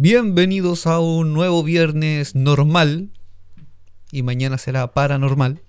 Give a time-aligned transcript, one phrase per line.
[0.00, 3.10] Bienvenidos a un nuevo viernes normal.
[4.12, 5.60] Y mañana será paranormal.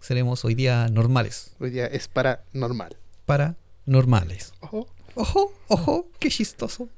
[0.00, 1.54] Seremos hoy día normales.
[1.60, 2.96] Hoy día es para normal.
[3.26, 4.54] Paranormales.
[4.60, 4.88] Ojo.
[5.14, 6.88] Ojo, ojo, qué chistoso.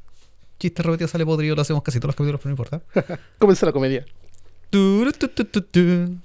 [0.60, 3.18] Chiste repetido sale podrido, lo hacemos casi todos los capítulos, pero no importa.
[3.38, 4.06] Comenzó la comedia.
[4.70, 6.16] Turu, tu, tu, tu, tu.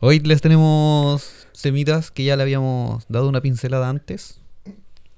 [0.00, 4.40] Hoy les tenemos temitas que ya le habíamos dado una pincelada antes.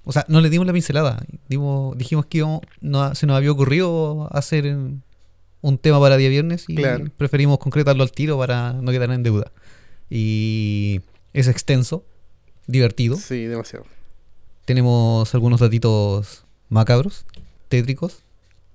[0.04, 1.24] O sea, no le dimos la pincelada.
[1.48, 4.66] Dimos- dijimos que íbamos- no- se nos había ocurrido hacer
[5.62, 7.06] un tema para día viernes y Claro.
[7.16, 9.50] preferimos concretarlo al tiro para no quedar en deuda.
[10.10, 11.00] Y
[11.32, 12.04] es extenso,
[12.66, 13.16] divertido.
[13.16, 13.86] Sí, demasiado.
[14.66, 17.24] Tenemos algunos datitos macabros,
[17.68, 18.22] tétricos,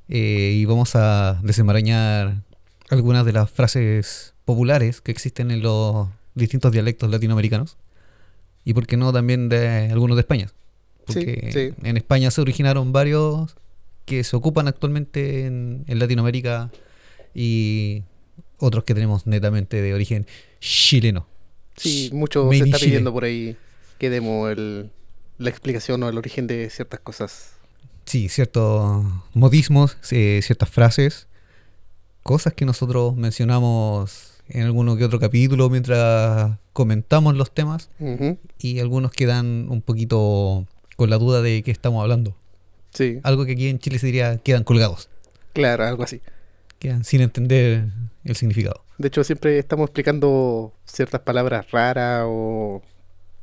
[0.08, 2.42] eh, y vamos a desenmarañar
[2.90, 7.78] algunas de las frases populares que existen en los distintos dialectos latinoamericanos,
[8.66, 10.50] y por qué no también de algunos de España.
[11.14, 11.88] Porque sí.
[11.88, 13.56] en España se originaron varios
[14.06, 16.72] que se ocupan actualmente en, en Latinoamérica
[17.36, 18.04] y
[18.58, 20.26] otros que tenemos netamente de origen
[20.60, 21.28] chileno.
[21.76, 22.90] Sí, mucho se está Chile.
[22.90, 23.56] pidiendo por ahí
[23.98, 24.90] que demos el-
[25.38, 27.52] la explicación o el origen de ciertas cosas.
[28.06, 31.28] Sí, ciertos modismos, eh, ciertas frases,
[32.24, 37.90] cosas que nosotros mencionamos en alguno que otro capítulo mientras comentamos los temas
[38.58, 40.66] y algunos quedan un poquito
[41.00, 42.36] con la duda de qué estamos hablando.
[42.90, 45.10] Sí, Algo que aquí en Chile se diría quedan colgados,
[45.54, 46.20] claro, algo así.
[46.78, 47.86] quedan sin entender
[48.26, 48.84] el significado.
[48.98, 52.82] De hecho, siempre estamos explicando ciertas palabras raras o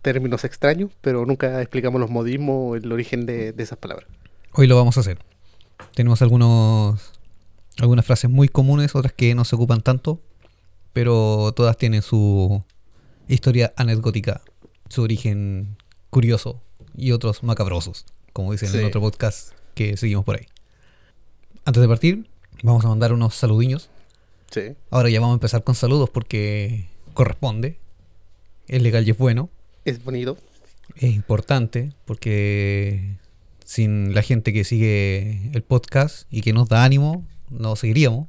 [0.03, 4.07] términos extraños, pero nunca explicamos los modismos o el origen de, de esas palabras.
[4.53, 5.19] Hoy lo vamos a hacer.
[5.95, 7.15] Tenemos algunos
[7.79, 10.21] algunas frases muy comunes, otras que no se ocupan tanto,
[10.93, 12.63] pero todas tienen su
[13.29, 14.43] historia anecdótica,
[14.91, 15.79] su origen
[16.11, 16.61] curioso
[16.97, 18.85] y otros macabrosos, como dicen en Sí.
[18.85, 20.47] otro podcast que seguimos por ahí.
[21.65, 22.29] Antes de partir,
[22.63, 23.91] vamos a mandar unos saludiños.
[24.51, 27.79] Sí, Ahora ya vamos a empezar con saludos porque corresponde.
[28.69, 29.51] Es legal y es bueno.
[29.85, 30.37] es bonito.
[30.97, 33.17] Es importante porque
[33.65, 38.29] sin la gente que sigue el podcast y que nos da ánimo, no seguiríamos.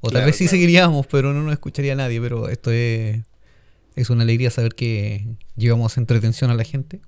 [0.00, 0.50] O tal Claro, vez sí claro.
[0.50, 2.20] seguiríamos, pero no nos escucharía nadie.
[2.20, 3.22] Pero esto es,
[3.96, 5.26] es una alegría saber que
[5.56, 7.00] llevamos entretención a la gente,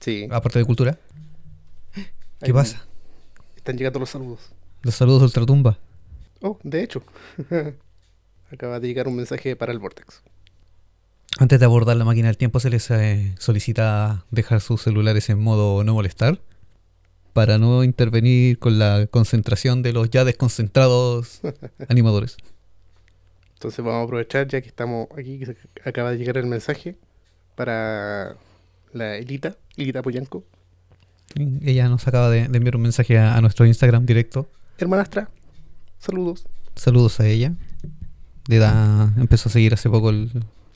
[0.00, 0.28] Sí.
[0.30, 0.98] aparte de cultura.
[1.94, 2.86] ¿Qué Ahí pasa?
[3.56, 4.52] Están llegando los saludos.
[4.82, 5.78] Los saludos de Ultratumba.
[6.40, 7.02] Oh, de hecho.
[8.52, 10.22] Acaba de llegar un mensaje para el Vortex.
[11.38, 15.38] Antes de abordar la máquina del tiempo, se les eh, solicita dejar sus celulares en
[15.40, 16.40] modo no molestar
[17.32, 21.40] para no intervenir con la concentración de los ya desconcentrados
[21.88, 22.36] animadores.
[23.54, 26.96] Entonces vamos a aprovechar ya que estamos aquí, que acaba de llegar el mensaje
[27.54, 28.36] para
[28.92, 30.44] la Elita, Elita Poyanco.
[31.62, 34.48] Ella nos acaba de, de enviar un mensaje a, a nuestro Instagram directo.
[34.78, 35.30] Hermanastra,
[35.98, 36.46] saludos.
[36.74, 37.54] Saludos a ella.
[38.48, 40.30] Da, empezó a seguir hace poco el,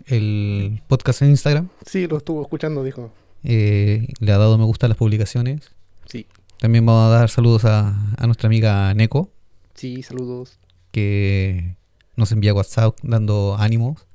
[0.06, 1.68] el podcast en Instagram.
[1.86, 3.12] Sí, lo estuvo escuchando, dijo.
[3.44, 5.70] Eh, le ha dado me gusta a las publicaciones.
[6.06, 6.26] Sí,
[6.58, 9.30] También vamos a dar saludos a, a nuestra amiga Neko,
[9.74, 10.58] sí, saludos.
[10.90, 11.76] que
[12.16, 14.06] nos envía WhatsApp dando ánimos.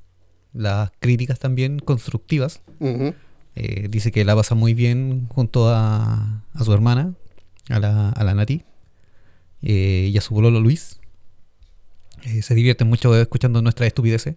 [0.54, 2.62] Las críticas también constructivas.
[3.60, 7.16] Eh, dice que la pasa muy bien junto a, a su hermana,
[7.70, 8.64] a la, a la Nati,
[9.64, 11.00] eh, y a su bololo Luis.
[12.22, 14.36] Eh, se divierten mucho escuchando nuestras estupideces.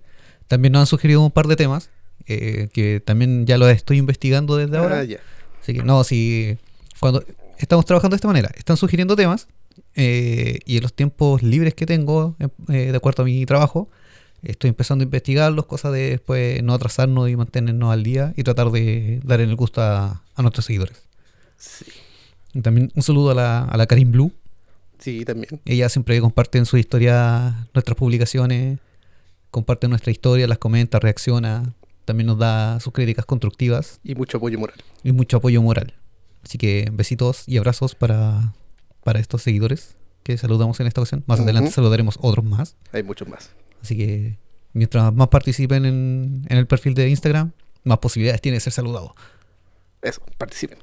[0.48, 1.90] También nos han sugerido un par de temas
[2.24, 5.00] que también ya los estoy investigando desde ahora.
[5.00, 5.18] Ah, ya.
[5.60, 6.56] Así que no, si
[6.98, 7.24] cuando
[7.58, 9.48] estamos trabajando de esta manera, están sugiriendo temas
[9.96, 12.36] y en los tiempos libres que tengo,
[12.68, 13.90] de acuerdo a mi trabajo,
[14.42, 18.70] estoy empezando a investigarlos, cosas de después no atrasarnos y mantenernos al día y tratar
[18.70, 21.02] de dar el gusto a, a nuestros seguidores.
[21.56, 21.84] Sí,
[22.54, 24.32] Y también un saludo a la, a la Karim Blue.
[24.98, 25.60] sí, también.
[25.64, 28.78] Ella siempre comparte en su historia nuestras publicaciones,
[29.50, 31.74] comparte nuestra historia, las comenta, reacciona,
[32.04, 34.76] también nos da sus críticas constructivas Y mucho apoyo moral.
[35.04, 35.94] y mucho apoyo moral.
[36.42, 38.54] Así que besitos y abrazos para,
[39.04, 41.24] para estos seguidores que saludamos en esta ocasión.
[41.26, 42.76] Más adelante saludaremos otros más.
[42.92, 43.50] Hay muchos más.
[43.82, 44.38] Así que
[44.72, 47.52] mientras más participen en, en el perfil de Instagram,
[47.84, 49.14] más posibilidades tiene de ser saludado.
[50.02, 50.78] Eso, participen.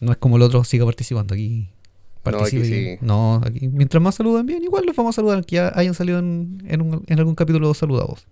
[0.00, 1.70] No es como el otro siga participando aquí.
[2.24, 2.96] No, aquí Participe.
[2.98, 2.98] sí.
[3.04, 6.18] No, aquí mientras más saluden bien, igual los vamos a saludar, que ya hayan salido
[6.18, 8.26] en, en un- en algún capítulo saludados.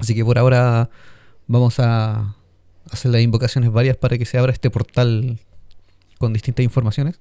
[0.00, 0.90] Así que por ahora
[1.46, 2.34] vamos a
[2.90, 5.38] hacer las invocaciones varias para que se abra este portal
[6.18, 7.20] con distintas informaciones.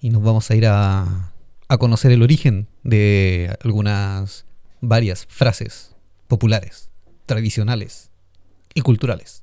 [0.00, 1.32] Y nos vamos a ir a,
[1.68, 4.44] a conocer el origen de algunas
[4.80, 5.94] varias frases
[6.28, 6.90] populares,
[7.26, 8.10] tradicionales
[8.74, 9.42] y culturales.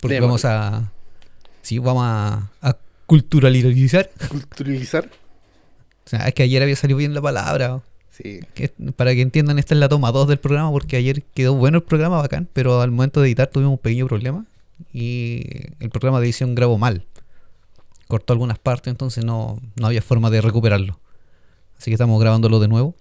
[0.00, 0.92] Porque vamos a.
[1.62, 2.76] Sí, vamos a, a
[3.06, 4.10] culturalizar.
[4.28, 5.10] Culturalizar.
[6.06, 7.80] O sea, es que ayer había salido bien la palabra.
[8.10, 8.40] Sí.
[8.54, 11.78] que- para que entiendan, esta es la toma 2 del programa, porque ayer quedó bueno
[11.78, 14.44] el programa, bacán, pero al momento de editar tuvimos un pequeño problema
[14.92, 15.44] y
[15.78, 17.04] el programa de edición grabó mal.
[18.08, 20.98] Cortó algunas partes, entonces no, no había forma de recuperarlo.
[21.78, 22.94] Así que estamos grabándolo de nuevo.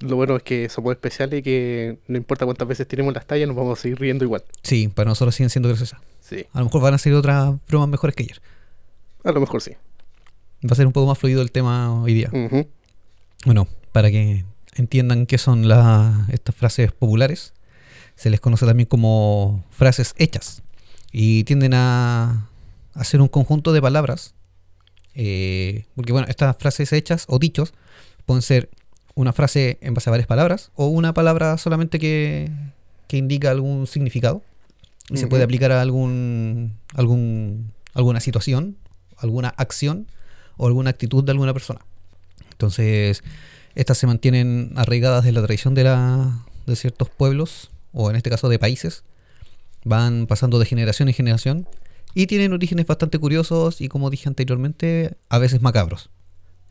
[0.00, 3.46] Lo bueno es que somos especiales y que no importa cuántas veces tiremos las tallas,
[3.46, 4.42] nos vamos a seguir riendo igual.
[4.62, 6.00] Sí, para nosotros siguen siendo graciosas.
[6.20, 6.46] Sí.
[6.52, 8.40] A lo mejor van a salir otras bromas mejores que ayer.
[9.22, 9.72] A lo mejor sí.
[10.64, 12.30] Va a ser un poco más fluido el tema hoy día.
[12.32, 12.66] Ujú.
[13.44, 14.44] Bueno, para que
[14.74, 17.52] entiendan qué son la- estas frases populares,
[18.16, 20.62] se les conoce también como frases hechas.
[21.12, 22.48] Y tienden a
[22.94, 24.34] hacer un conjunto de palabras.
[25.14, 27.74] Eh, porque bueno, estas frases hechas o dichos
[28.26, 28.70] pueden ser
[29.14, 32.50] una frase en base a varias palabras o una palabra solamente que,
[33.06, 34.42] que indica algún significado.
[35.10, 38.78] Y se puede aplicar a algún, algún, alguna situación,
[39.18, 40.06] alguna acción
[40.56, 41.80] o alguna actitud de alguna persona.
[42.52, 43.22] Entonces,
[43.74, 48.30] estas se mantienen arraigadas de la tradición de, la, de ciertos pueblos, o en este
[48.30, 49.04] caso de países.
[49.84, 51.68] Van pasando de generación en generación
[52.14, 56.10] y tienen orígenes bastante curiosos y, como dije anteriormente, a veces macabros.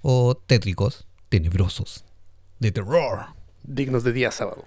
[0.02, 2.04] O tétricos, tenebrosos,
[2.60, 3.26] de terror,
[3.66, 4.64] Dignos de día sábado.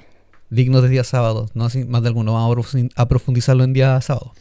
[0.48, 1.48] dignos de día sábado.
[1.54, 4.32] No así, más de alguno, vamos a profun- a profundizarlo en día sábado.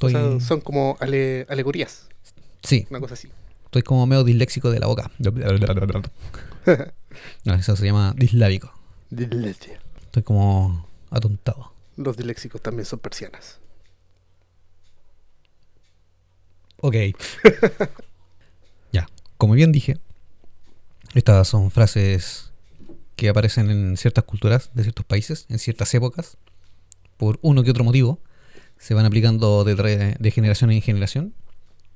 [0.00, 2.08] O Estoy, sea, son como ale- alegorías,
[2.62, 3.28] sí, una cosa así.
[3.64, 5.10] estoy como medio disléxico de la boca.
[7.44, 8.72] No, eso se llama dislábico.
[9.10, 9.78] Dislexia.
[10.02, 11.72] Estoy como atontado.
[11.96, 13.60] Los disléxicos también son persianas.
[16.84, 16.96] Ok.
[18.92, 19.08] ya,
[19.38, 19.96] como bien dije,
[21.14, 22.52] estas son frases
[23.16, 26.36] que aparecen en ciertas culturas de ciertos países, en ciertas épocas,
[27.16, 28.20] por uno que otro motivo.
[28.76, 31.32] Se van aplicando de, generación en generación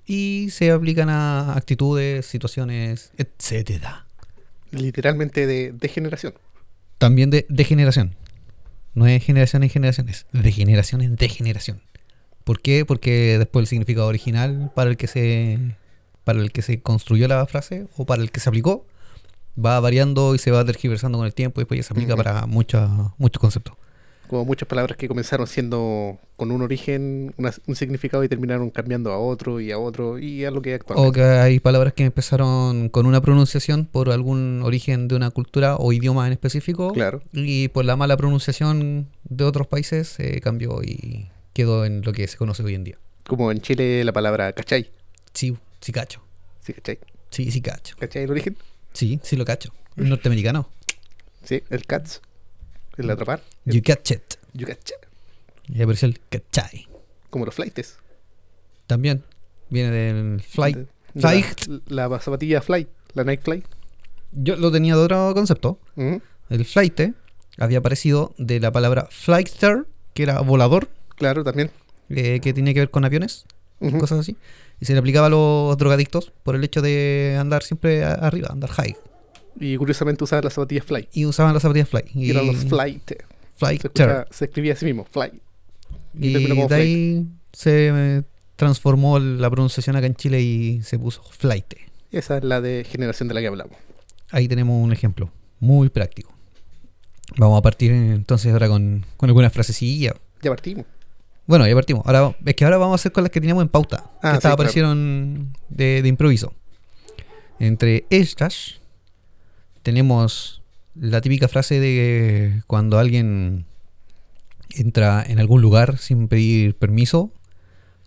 [0.07, 4.07] y se aplican a actitudes, situaciones, etcétera.
[4.71, 6.33] Literalmente de, de generación.
[6.97, 8.15] También de, de generación.
[8.95, 11.83] No es generación en generación, es de generación en degeneración.
[12.49, 12.87] ¿Por qué?
[12.87, 15.59] Porque después el significado original para el que se
[16.25, 18.87] para el que se construyó la frase o para el que se aplicó
[19.63, 22.47] va variando y se va tergiversando con el tiempo y después ya se aplica para
[22.47, 23.75] muchos muchos conceptos.
[24.29, 29.13] Como muchas palabras que comenzaron siendo con un origen, una- un significado y terminaron cambiando
[29.13, 31.21] a otro y a otro y a lo que O actualmente.
[31.21, 35.93] que hay palabras que empezaron con una pronunciación por algún origen de una cultura o
[35.93, 37.21] idioma en específico Claro.
[37.35, 41.29] y por la mala pronunciación de otros países se cambió y
[41.59, 42.99] quedó en lo que se conoce hoy en día.
[43.27, 44.93] Como en Chile la palabra cachai.
[45.35, 46.23] Sí, sí cacho.
[46.61, 47.01] Sí, cachai.
[47.31, 47.97] Sí, sí cacho.
[47.99, 48.57] ¿Cachai el origen?
[48.93, 49.73] Sí, sí lo cacho.
[49.97, 50.71] El norteamericano.
[51.43, 52.21] Sí, el cats.
[52.97, 53.43] El atrapar.
[53.67, 54.35] El You catch it.
[54.55, 54.93] you catch.
[55.67, 56.87] Y apareció el cachai.
[57.29, 57.97] Como los flightes.
[58.87, 59.25] También
[59.69, 60.89] viene del flight.
[61.19, 61.67] Flight.
[61.89, 62.89] La, la zapatilla flight.
[63.15, 63.65] La Nike Flight.
[64.31, 65.81] Yo lo tenía de otro concepto.
[65.97, 66.23] Ujú.
[66.51, 67.01] El flight
[67.59, 70.89] había aparecido de la palabra flighter, que era volador,
[71.19, 71.71] Claro, también.
[72.11, 73.45] eh, que tenía que ver con aviones,
[73.99, 74.37] cosas así.
[74.81, 78.71] Y se le aplicaba a los drogadictos por el hecho de andar siempre arriba, andar
[78.71, 78.97] high.
[79.61, 81.09] Y curiosamente usaban las zapatillas flight.
[81.13, 82.05] Y usaban las zapatillas fly.
[82.15, 83.03] Y Y, eran los flight.
[83.09, 83.19] Se,
[83.57, 83.87] flighter.
[83.91, 85.35] escuchaba- se escribía así mismo, flight.
[86.15, 86.73] Y de flight.
[86.73, 88.23] ahí se eh,
[88.57, 91.75] transformó la pronunciación acá en Chile y se puso flight.
[92.13, 93.77] Esa es la de generación de la que hablamos.
[94.31, 96.33] Ahí tenemos un ejemplo muy práctico.
[97.37, 100.15] Vamos a partir entonces ahora con, con algunas frasecillas.
[100.41, 100.87] Ya partimos.
[101.49, 102.07] Bueno, ya partimos.
[102.07, 104.11] Ahora, es que ahora vamos a hacer con las que teníamos en pauta.
[104.23, 104.55] Ah, que sí, claro.
[104.55, 106.53] aparecieron de, de improviso.
[107.59, 108.83] Entre estas
[109.83, 110.63] tenemos
[110.95, 113.65] la típica frase de cuando alguien
[114.69, 117.33] entra en algún lugar sin pedir permiso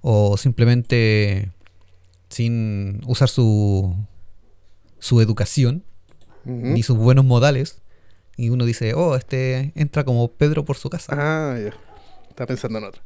[0.01, 1.51] o simplemente
[2.29, 3.95] sin usar su,
[4.99, 5.83] su educación
[6.45, 7.81] ni sus buenos modales.
[8.37, 11.15] Y uno dice, oh, este entra como Pedro por su casa.
[11.17, 11.73] Ah, ya.
[12.29, 13.01] Estaba pensando en otra.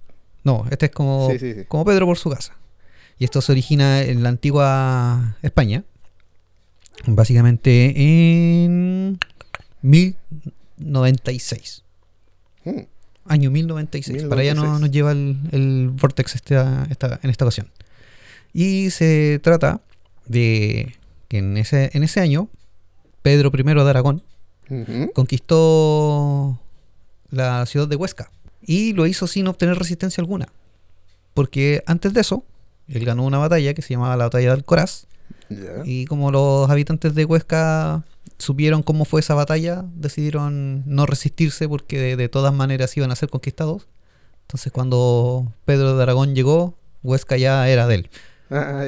[0.46, 1.66] No, este es como, Sí, sí, sí.
[1.68, 2.54] como Pedro por su casa.
[3.20, 5.84] Y esto se origina en la antigua España.
[7.08, 7.92] Básicamente
[8.64, 9.20] en
[9.82, 11.84] 1096.
[12.64, 12.80] Mm.
[13.28, 14.24] Año 1096.
[14.26, 14.82] Para allá no 1096.
[14.82, 17.70] nos lleva el, el Vortex esta, esta- en esta ocasión.
[18.54, 19.82] Y se trata
[20.28, 20.96] de
[21.28, 22.48] que en ese, en ese año,
[23.22, 24.24] Pedro I de Aragón
[25.14, 26.60] conquistó
[27.32, 28.30] la ciudad de Huesca
[28.66, 30.48] y lo hizo sin obtener resistencia alguna.
[31.34, 32.44] Porque antes de eso,
[32.88, 35.06] él ganó una batalla que se llamaba la batalla de Alcoraz
[35.50, 35.82] Ya.
[35.84, 38.04] y como los habitantes de Huesca
[38.38, 43.16] supieron cómo fue esa batalla, decidieron no resistirse porque de, de todas maneras iban a
[43.16, 43.88] ser conquistados.
[44.44, 48.10] Entonces cuando Pedro de Aragón llegó, Huesca ya era de él.
[48.50, 48.86] Ah.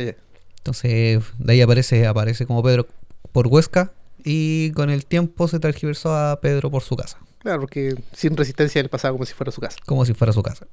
[0.58, 2.88] Entonces de ahí aparece, aparece como Pedro
[3.32, 3.92] por Huesca
[4.30, 8.82] y con el tiempo se tergiversó a Pedro por su casa, Claro, porque sin resistencia
[8.82, 9.78] él pasaba como si fuera su casa.
[9.86, 10.68] como si fuera su casa.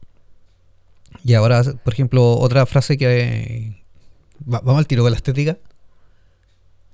[1.23, 3.81] Y ahora, por ejemplo, otra frase que...
[4.43, 5.57] va- vamos al tiro con la estética.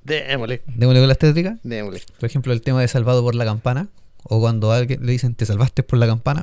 [0.04, 1.58] Démosle, Démosle con la estética.
[1.62, 2.02] démosle.
[2.18, 3.88] Por ejemplo, el tema de salvado por la campana,
[4.24, 6.42] o cuando a alguien le dicen te salvaste por la campana,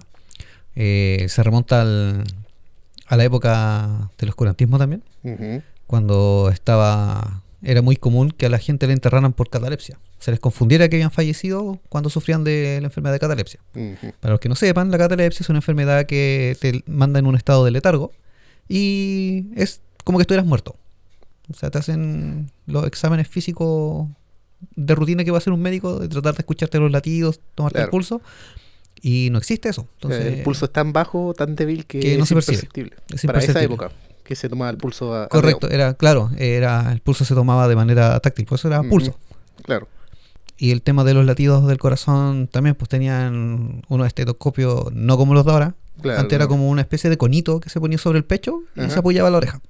[0.75, 2.23] eh, se remonta al-
[3.07, 5.03] a la época del oscurantismo también,
[5.85, 9.99] cuando estaba era muy común que a la gente le enterraran por catalepsia.
[10.19, 13.59] Se les confundiera que habían fallecido cuando sufrían de la enfermedad de catalepsia.
[14.19, 17.35] Para los que no sepan, la catalepsia es una enfermedad que te manda en un
[17.35, 18.11] estado de letargo
[18.67, 20.75] y es como que estuvieras muerto.
[21.49, 24.07] O sea, te hacen los exámenes físicos
[24.75, 27.77] de rutina que va a hacer un médico, de tratar de escucharte los latidos, tomarte
[27.77, 27.91] el Claro.
[27.91, 28.21] pulso,
[29.01, 29.87] y no existe eso.
[29.95, 32.95] Entonces, el pulso es tan bajo, tan débil que, que no es se imperceptible.
[33.13, 33.91] es Para esa época,
[34.23, 37.75] que se tomaba el pulso a, Correcto, era, claro, era, el pulso se tomaba de
[37.75, 39.15] manera táctil, por eso era pulso.
[39.63, 39.87] Claro.
[40.57, 45.33] Y el tema de los latidos del corazón también, pues tenían unos estetoscopios, no como
[45.33, 45.75] los de ahora.
[46.01, 48.81] Claro, Antes era como una especie de conito que se ponía sobre el pecho y
[48.81, 48.89] Ajá.
[48.89, 49.61] se apoyaba la oreja.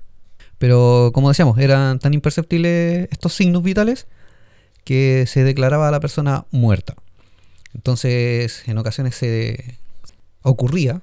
[0.58, 4.08] Pero como decíamos, eran tan imperceptibles estos signos vitales
[4.84, 6.96] que se declaraba a la persona muerta.
[7.74, 9.78] Entonces, en ocasiones se
[10.42, 11.02] ocurría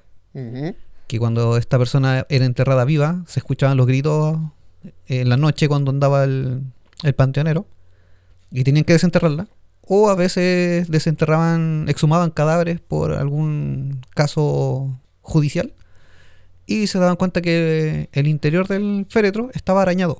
[1.07, 4.37] que cuando esta persona era enterrada viva, se escuchaban los gritos
[5.07, 6.61] en la noche cuando andaba el,
[7.03, 7.65] el panteonero
[8.51, 9.47] y tenían que desenterrarla.
[9.87, 15.73] O a veces desenterraban, exhumaban cadáveres por algún caso judicial
[16.65, 20.19] y se daban cuenta que el interior del féretro estaba arañado.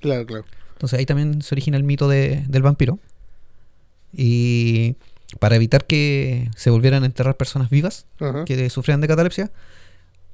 [0.00, 0.44] Claro, claro.
[0.72, 2.98] Entonces ahí también se origina el mito de- del vampiro.
[4.12, 4.96] Y
[5.38, 8.44] para evitar que se volvieran a enterrar personas vivas, Ajá.
[8.44, 9.50] que sufrían de catalepsia,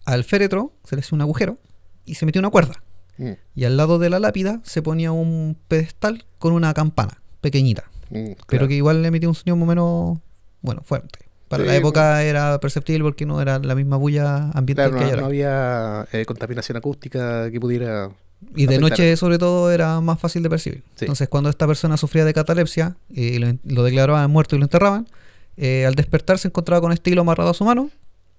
[0.04, 1.58] al féretro se le hacía un agujero
[2.04, 2.82] y se metió una cuerda.
[3.18, 7.84] Mm, Y al lado de la lápida se ponía un pedestal con una campana pequeñita,
[8.10, 10.18] mm, pero que igual le emitía un sonido más o menos,
[10.62, 11.20] bueno, fuerte.
[11.48, 15.04] Para Sí, la época era perceptible porque no era la misma bulla ambiental Claro, que
[15.04, 15.20] hay no, ahora.
[15.22, 18.10] no había eh, contaminación acústica que pudiera...
[18.54, 20.82] Y de noche, sobre todo, era más fácil de percibir.
[20.94, 21.06] Sí.
[21.06, 25.08] Entonces, cuando esta persona sufría de catalepsia y lo, lo declaraban muerto y lo enterraban,
[25.56, 27.90] eh, al despertar se encontraba con este hilo amarrado a su mano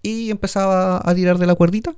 [0.02, 1.94] y empezaba a tirar de la cuerdita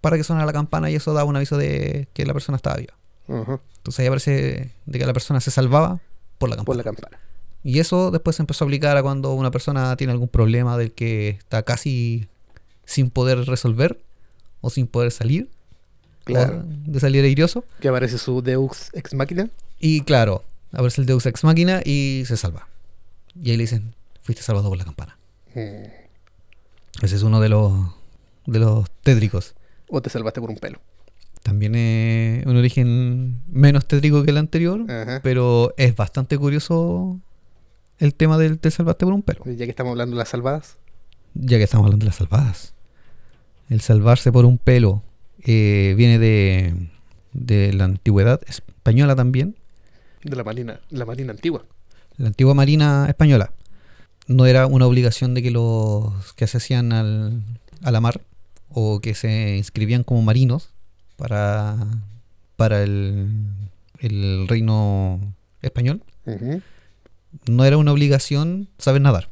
[0.00, 2.76] para que sonara la campana y eso daba un aviso de que la persona estaba
[2.76, 2.94] viva.
[3.28, 6.00] Entonces ahí aparece de que la persona se salvaba
[6.38, 6.64] por la campana.
[6.64, 7.20] por la campana.
[7.62, 10.92] Y eso después se empezó a aplicar a cuando una persona tiene algún problema del
[10.92, 12.28] que está casi
[12.84, 14.00] sin poder resolver
[14.60, 15.48] o sin poder salir,
[16.24, 16.62] Claro.
[16.66, 17.64] de salir airioso.
[17.80, 19.48] Que aparece su Deus Ex Machina.
[19.78, 22.68] Y claro, aparece el Deus Ex Máquina y se salva.
[23.34, 25.16] Y ahí le dicen, fuiste salvado por la campana.
[25.54, 25.84] Mm,
[27.02, 27.72] Ese es uno de los,
[28.46, 29.54] de los tétricos.
[29.88, 30.80] O te salvaste por un pelo.
[31.44, 35.20] También es un origen menos tétrico que el anterior, Ajá.
[35.22, 37.20] pero es bastante curioso
[37.98, 39.42] el tema del te salvaste por un pelo.
[39.44, 40.78] Ya que estamos hablando de las salvadas.
[41.34, 42.72] Ya que estamos hablando de las salvadas.
[43.68, 45.02] El salvarse por un pelo
[45.42, 46.88] eh, viene de,
[47.34, 49.54] de la antigüedad española también.
[50.22, 51.66] De la marina, la marina antigua.
[52.16, 53.52] La antigua marina española.
[54.28, 57.42] No era una obligación de que los que se hacían al,
[57.82, 58.22] a la mar
[58.70, 60.70] o que se inscribían como marinos
[61.16, 61.76] para,
[62.56, 63.28] para el,
[63.98, 65.20] el reino
[65.62, 66.02] español.
[67.46, 69.28] No era una obligación saber nadar.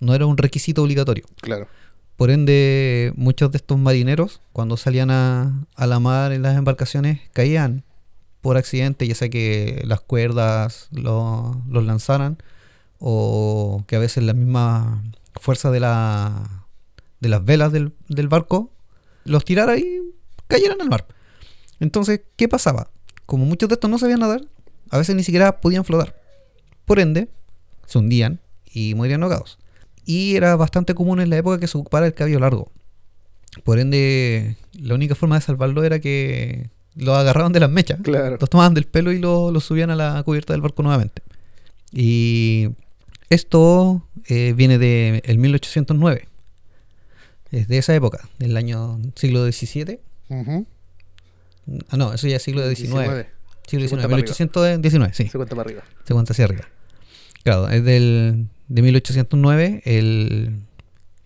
[0.00, 1.24] No era un requisito obligatorio.
[1.40, 1.68] Claro.
[2.16, 7.20] Por ende, muchos de estos marineros, cuando salían a, a la mar en las embarcaciones,
[7.32, 7.82] caían
[8.40, 12.38] por accidente, ya sea que las cuerdas lo- los lanzaran
[12.98, 15.02] o que a veces la misma
[15.40, 16.66] fuerza de, la,
[17.20, 18.70] de las velas del, del barco
[19.24, 20.03] los tirara y
[20.46, 21.06] cayeran al mar.
[21.80, 22.90] Entonces, ¿qué pasaba?
[23.26, 24.44] Como muchos de estos no sabían nadar,
[24.90, 26.20] a veces ni siquiera podían flotar.
[26.84, 27.28] Por ende,
[27.86, 28.40] se hundían
[28.72, 29.58] y morían ahogados.
[30.04, 32.70] Y era bastante común en la época que se ocupara el cabello largo.
[33.64, 38.36] Por ende, la única forma de salvarlo era que lo agarraban de las mechas, Claro.
[38.40, 41.22] los tomaban del pelo y lo, lo subían a la cubierta del barco nuevamente.
[41.92, 42.68] Y
[43.30, 46.28] esto eh, viene de el 1809.
[47.50, 50.00] Es de esa época, del año siglo XVII.
[51.88, 52.78] Ah, no, eso ya es siglo XIX.
[52.90, 53.26] 19.
[53.66, 55.28] Siglo XIX, cuenta para 1819, sí.
[55.28, 55.82] Se cuenta para arriba.
[56.04, 56.64] se cuenta hacia arriba.
[57.42, 59.82] Claro, es del, de 1809.
[59.84, 60.60] El,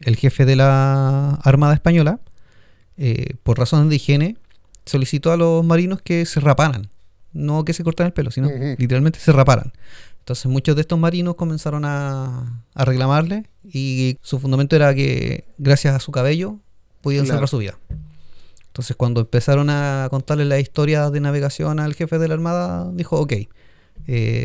[0.01, 2.21] el jefe de la Armada Española,
[2.97, 4.37] eh, por razones de higiene,
[4.87, 6.89] solicitó a los marinos que se raparan.
[7.33, 8.49] No que se cortaran el pelo, sino
[8.79, 9.73] literalmente se raparan.
[10.21, 15.95] Entonces muchos de estos marinos comenzaron a, a reclamarle y su fundamento era que gracias
[15.95, 16.57] a su cabello
[17.03, 17.37] podían Claro.
[17.37, 17.79] salvar su vida.
[18.79, 23.19] Entonces cuando empezaron a contarle la historia de navegación al jefe de la armada, dijo,
[23.19, 23.49] ok, eh,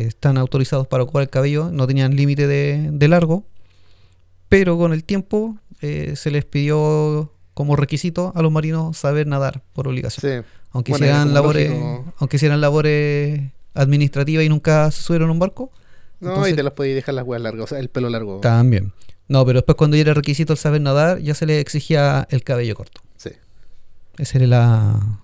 [0.08, 3.44] están autorizados para ocupar el cabello, no tenían límite de, de largo,
[4.48, 9.62] pero con el tiempo eh, se les pidió como requisito a los marinos saber nadar
[9.72, 10.42] por obligación.
[10.42, 10.48] Sí.
[10.72, 11.72] Aunque Bueno, era hicieran labores,
[12.18, 13.40] aunque hicieran labores
[13.74, 15.70] administrativas y nunca se subieron a un barco,
[16.18, 18.40] No, Entonces- y te las podías dejar las huevas largas, o sea, el pelo largo.
[18.40, 18.92] también.
[19.28, 22.42] No, pero después cuando ya era requisito el saber nadar, ya se le exigía el
[22.42, 23.00] cabello corto.
[24.18, 25.18] Esa era la,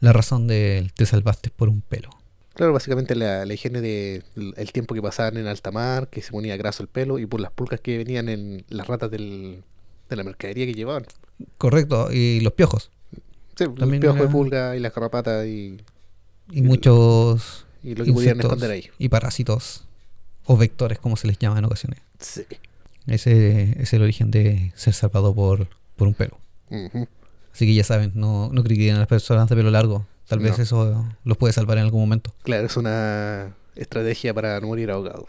[0.00, 2.10] la razón de te salvaste por un pelo.
[2.54, 6.20] Claro, básicamente la, la higiene de l- el tiempo que pasaban en alta mar, que
[6.20, 9.62] se ponía graso el pelo y por las pulgas que venían en las ratas del,
[10.10, 11.06] de la mercadería que llevaban.
[11.56, 12.90] Correcto, y los piojos.
[13.56, 15.80] Sí, los piojos de pulga y las garrapatas y,
[16.50, 18.90] Y muchos y lo que pudieran esconder ahí.
[18.98, 19.86] y parásitos
[20.44, 22.00] o vectores, como se les llama en ocasiones.
[22.20, 22.44] Sí.
[23.06, 26.38] Ese es el origen de ser salvado por, por un pelo.
[27.52, 30.06] Así que ya saben, no, no critiquen a las personas de pelo largo.
[30.28, 30.62] Tal vez No.
[30.64, 32.32] eso los puede salvar en algún momento.
[32.42, 35.28] Claro, es una estrategia para no morir ahogados.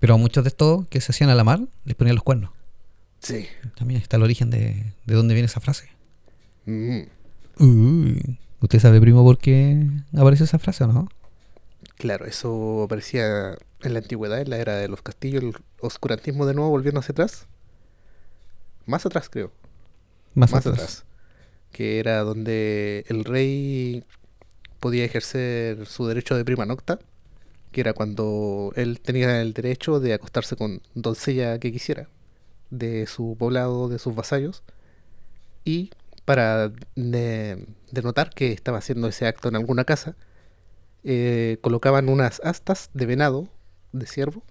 [0.00, 2.50] Pero a muchos de estos que se hacían a la mar les ponían los cuernos.
[3.20, 3.46] Sí.
[3.76, 5.88] También está el origen de, de dónde viene esa frase.
[6.66, 7.00] Mm.
[7.58, 11.08] Uy, ¿Usted sabe, primo, por qué aparece esa frase o no?
[11.96, 16.54] Claro, eso aparecía en la antigüedad, en la era de los castillos, el oscurantismo de
[16.54, 17.46] nuevo volviendo hacia atrás.
[18.86, 19.52] Más atrás, creo.
[20.34, 20.74] Más, Más, atrás.
[20.74, 21.04] atrás.
[21.72, 24.04] Que era donde el rey
[24.80, 26.98] podía ejercer su derecho de prima nocta,
[27.72, 32.08] que era cuando él tenía el derecho de acostarse con doncella que quisiera,
[32.70, 34.62] de su poblado, de sus vasallos,
[35.64, 35.90] y
[36.24, 40.16] para de- denotar que estaba haciendo ese acto en alguna casa,
[41.04, 43.48] eh, colocaban unas astas de venado,
[43.92, 44.42] de ciervo,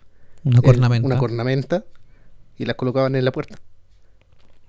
[0.43, 1.05] Una el- cornamenta.
[1.05, 1.85] una cornamenta
[2.57, 3.59] y las colocaban en la puerta.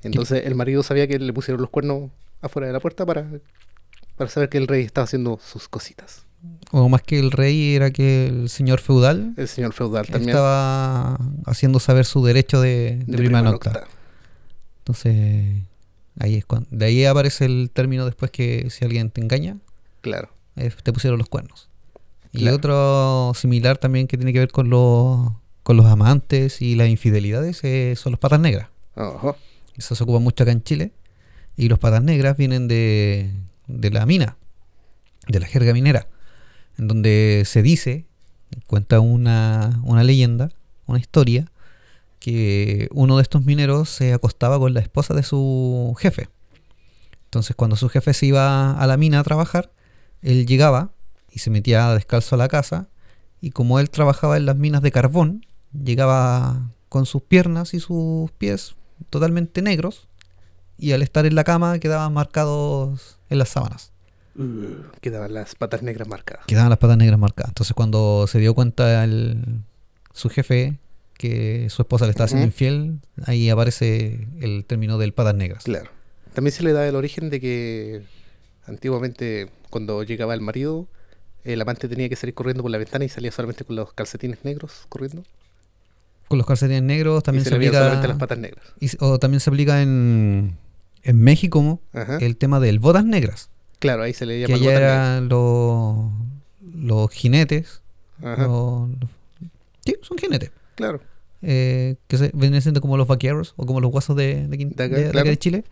[0.02, 3.26] Entonces el marido sabía que le pusieron los cuernos afuera de la puerta para,
[4.16, 6.25] para saber que el rey estaba haciendo sus cositas.
[6.73, 10.30] o más que el rey era que el señor feudal El señor feudal también.
[10.30, 13.72] estaba haciendo saber su derecho de, de de prima prima nocta.
[13.72, 13.88] nocta.
[14.81, 15.62] Entonces,
[16.18, 19.57] ahí es cuando, de ahí aparece el término después que si alguien te engaña,
[20.01, 20.31] Claro.
[20.57, 21.68] eh, te pusieron los cuernos.
[22.33, 22.57] Y Claro.
[22.57, 27.62] otro similar también que tiene que ver con los, con los amantes y las infidelidades
[27.64, 28.68] eh, son los patas negras.
[28.96, 29.37] Ojo.
[29.77, 30.92] Eso se ocupa mucho acá en Chile.
[31.59, 33.33] Y los patas negras vienen de,
[33.66, 34.37] de la mina,
[35.27, 36.07] de la jerga minera,
[36.79, 38.07] en donde se dice,
[38.68, 40.51] cuenta una, una leyenda,
[40.87, 41.51] una historia,
[42.21, 46.29] que uno de estos mineros se acostaba con la esposa de su jefe.
[47.25, 49.73] Entonces cuando su jefe se iba a la mina a trabajar,
[50.23, 50.92] él llegaba
[51.31, 52.88] y se metía descalzo a la casa
[53.40, 58.31] y como él trabajaba en las minas de carbón, llegaba con sus piernas y sus
[58.31, 58.77] pies
[59.11, 60.08] totalmente negros
[60.79, 63.93] y al estar en la cama quedaban marcados en las sábanas.
[64.37, 66.47] Uh, quedaban las patas negras marcadas.
[66.47, 67.51] Quedaban las patas negras marcadas.
[67.51, 69.62] Entonces cuando se dio cuenta el-
[70.12, 70.79] su jefe
[71.14, 75.64] que su esposa le estaba haciendo infiel, ahí aparece el término del patas negras.
[75.64, 75.91] Claro.
[76.35, 78.03] También se le da el origen de que
[78.67, 80.87] antiguamente cuando llegaba el marido,
[81.45, 84.45] el amante tenía que salir corriendo por la ventana y salía solamente con los calcetines
[84.45, 85.25] negros corriendo.
[86.29, 88.64] Con los calcetines negros también y se, se, aplica solamente las patas negras.
[88.81, 90.57] y- o también se aplica en,
[91.03, 92.19] en México Ajá.
[92.19, 94.93] el tema del botas negras, Claro, ahí se le que llama ya botas negras.
[94.93, 96.11] eran los
[96.75, 97.83] los jinetes,
[98.23, 98.43] Ajá.
[98.43, 99.11] los- los-
[99.85, 100.51] sí, son jinetes.
[100.75, 101.01] Claro.
[101.41, 104.65] eh, que se vienen siendo como los vaqueros o como los guasos de, de, De
[104.85, 105.29] acá, de- de acá claro.
[105.31, 105.65] de Chile.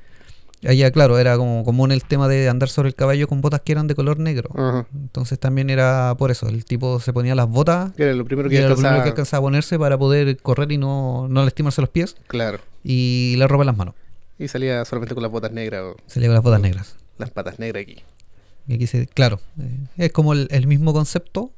[0.64, 3.72] Allá, claro, era como común el tema de andar sobre el caballo con botas que
[3.72, 4.50] eran de color negro.
[4.54, 4.86] Ajá.
[4.94, 8.48] Entonces también era por eso, el tipo se ponía las botas Que era lo primero
[8.48, 9.02] que era lo primero alcanzaba.
[9.04, 12.58] que alcanzaba a ponerse para poder correr y no, no lastimarse los pies Claro.
[12.84, 13.94] y la ropa en las manos.
[14.38, 16.96] Y salía solamente con las botas negras o le con las botas negras.
[17.18, 17.96] las patas negras aquí.
[18.68, 21.52] Y aquí se, claro, eh, es como el, el mismo concepto,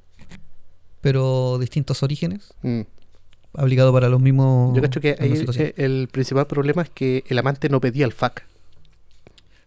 [1.01, 2.83] pero distintos orígenes, Mm.
[3.55, 4.77] aplicado para los mismos.
[4.77, 8.13] Yo cacho que ahí eh, el principal problema es que el amante no pedía el
[8.13, 8.43] fuck.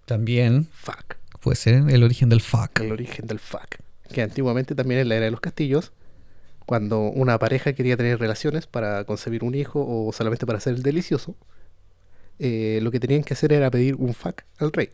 [0.06, 1.16] También Fuck.
[1.42, 2.80] puede ser el origen del fuck.
[2.80, 3.78] El origen del fuck.
[4.12, 5.92] Que antiguamente también en la era de los castillos,
[6.66, 10.84] cuando una pareja quería tener relaciones para concebir un hijo o solamente para hacer el
[10.84, 11.36] delicioso,
[12.44, 14.90] eh, lo que tenían que hacer era pedir un fuck al rey.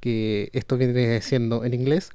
[0.00, 2.10] Que esto viene siendo en inglés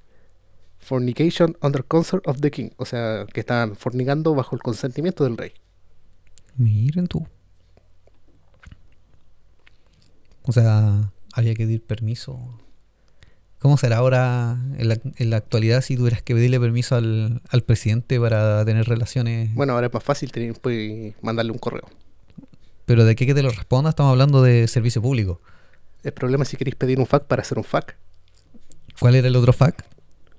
[0.79, 2.69] fornication under consent of the king.
[2.77, 5.51] O sea, que estaban fornicando bajo el consentimiento del rey.
[6.55, 7.27] Miren tú.
[10.41, 12.59] O sea, había que pedir permiso.
[13.59, 17.61] ¿Cómo será ahora en la, en la actualidad si tuvieras que pedirle permiso al, al
[17.61, 19.53] presidente para tener relaciones?
[19.53, 21.87] Bueno, ahora es más fácil tener, pues, mandarle un correo.
[22.87, 25.41] Pero de qué que te lo responda, estamos hablando de servicio público.
[26.03, 27.95] El problema es si queréis pedir un fuck para hacer un fuck.
[28.97, 29.83] ¿Cuál era el otro fac?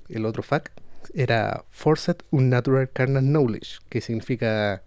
[0.09, 0.71] El otro fuck
[1.13, 4.83] Era Forced Unnatural Carnal Knowledge, que significa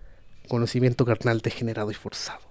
[0.48, 2.42] conocimiento carnal degenerado y forzado.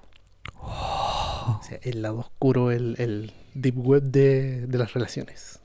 [0.61, 5.59] O sea, el lado oscuro, el, el deep web de, de las relaciones.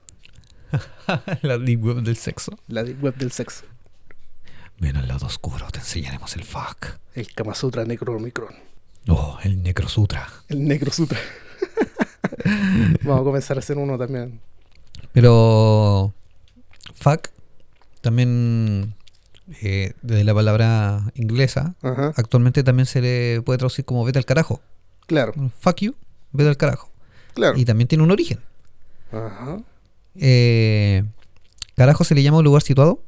[1.43, 2.58] la deep web del sexo.
[2.67, 3.65] La deep web del sexo.
[4.79, 6.97] Ven al lado oscuro, te enseñaremos el fuck.
[7.13, 8.75] El Kama Sutra Necromicron.
[9.08, 10.28] Oh, el Necrosutra.
[10.48, 11.20] El Necro Sutra.
[13.04, 14.39] Vamos a comenzar a hacer uno también.
[15.13, 16.13] Pero
[16.96, 17.30] fuck
[18.02, 18.96] también
[19.62, 22.13] eh, de la palabra inglesa Ajá.
[22.15, 24.62] actualmente también se le puede traducir como vete al carajo.
[25.08, 25.96] Claro, Fuck you,
[26.32, 26.89] vete al carajo.
[27.34, 27.58] claro.
[27.58, 28.39] Y también tiene un origen.
[29.12, 29.60] Ajá.
[30.15, 31.04] Eh,
[31.76, 33.02] carajo se le llama un lugar situado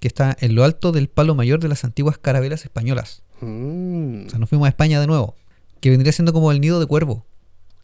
[0.00, 3.22] que está en lo alto del palo mayor de las antiguas carabelas españolas.
[3.44, 4.26] Mm.
[4.26, 5.34] O sea, nos fuimos a España de nuevo.
[5.80, 7.24] Que vendría siendo como el nido de cuervo.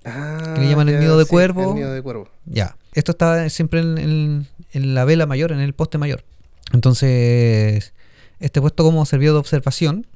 [0.04, 1.70] Ah, que le llaman el ya, nido de sí, cuervo.
[1.70, 2.28] El nido de cuervo.
[2.46, 2.76] Ya.
[2.94, 6.24] Esto está siempre en, en- en la vela mayor, en el poste mayor.
[6.72, 7.92] Entonces,
[8.40, 10.06] este puesto como servicio de observación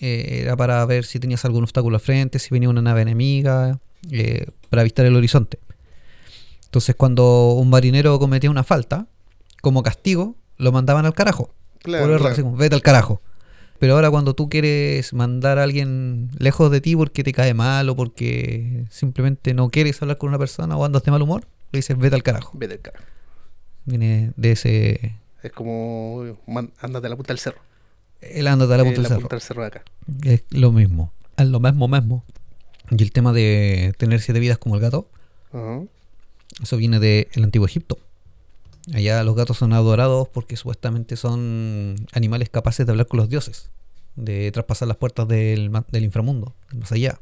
[0.00, 3.78] eh, era para ver si tenías algún obstáculo al frente, si venía una nave enemiga,
[4.10, 5.58] eh, para avistar el horizonte.
[6.64, 9.06] Entonces, cuando un marinero cometía una falta,
[9.60, 11.50] como castigo, lo mandaban al carajo.
[11.82, 13.20] Claro, Por vete al carajo.
[13.80, 17.88] Pero ahora cuando tú quieres mandar a alguien lejos de ti porque te cae mal
[17.88, 21.78] o porque simplemente no quieres hablar con una persona o andas de mal humor, le
[21.78, 22.52] dices vete al carajo.
[22.58, 23.04] Vete al carajo.
[23.86, 25.16] Viene de ese...
[25.42, 26.24] Es como
[26.78, 27.58] ándate a la punta del cerro.
[28.20, 29.20] El ándate a la Eh, punta del cerro.
[29.20, 29.82] punta del cerro de acá.
[30.24, 31.12] Es lo mismo.
[31.38, 32.24] Es lo mismo, mismo.
[32.90, 35.08] Y el tema de tener siete vidas como el gato,
[35.54, 35.80] Ajá.
[36.62, 37.96] eso viene del antiguo Egipto.
[38.94, 43.70] Allá los gatos son adorados porque supuestamente son animales capaces de hablar con los dioses,
[44.16, 47.20] de traspasar las puertas del, del inframundo, más allá.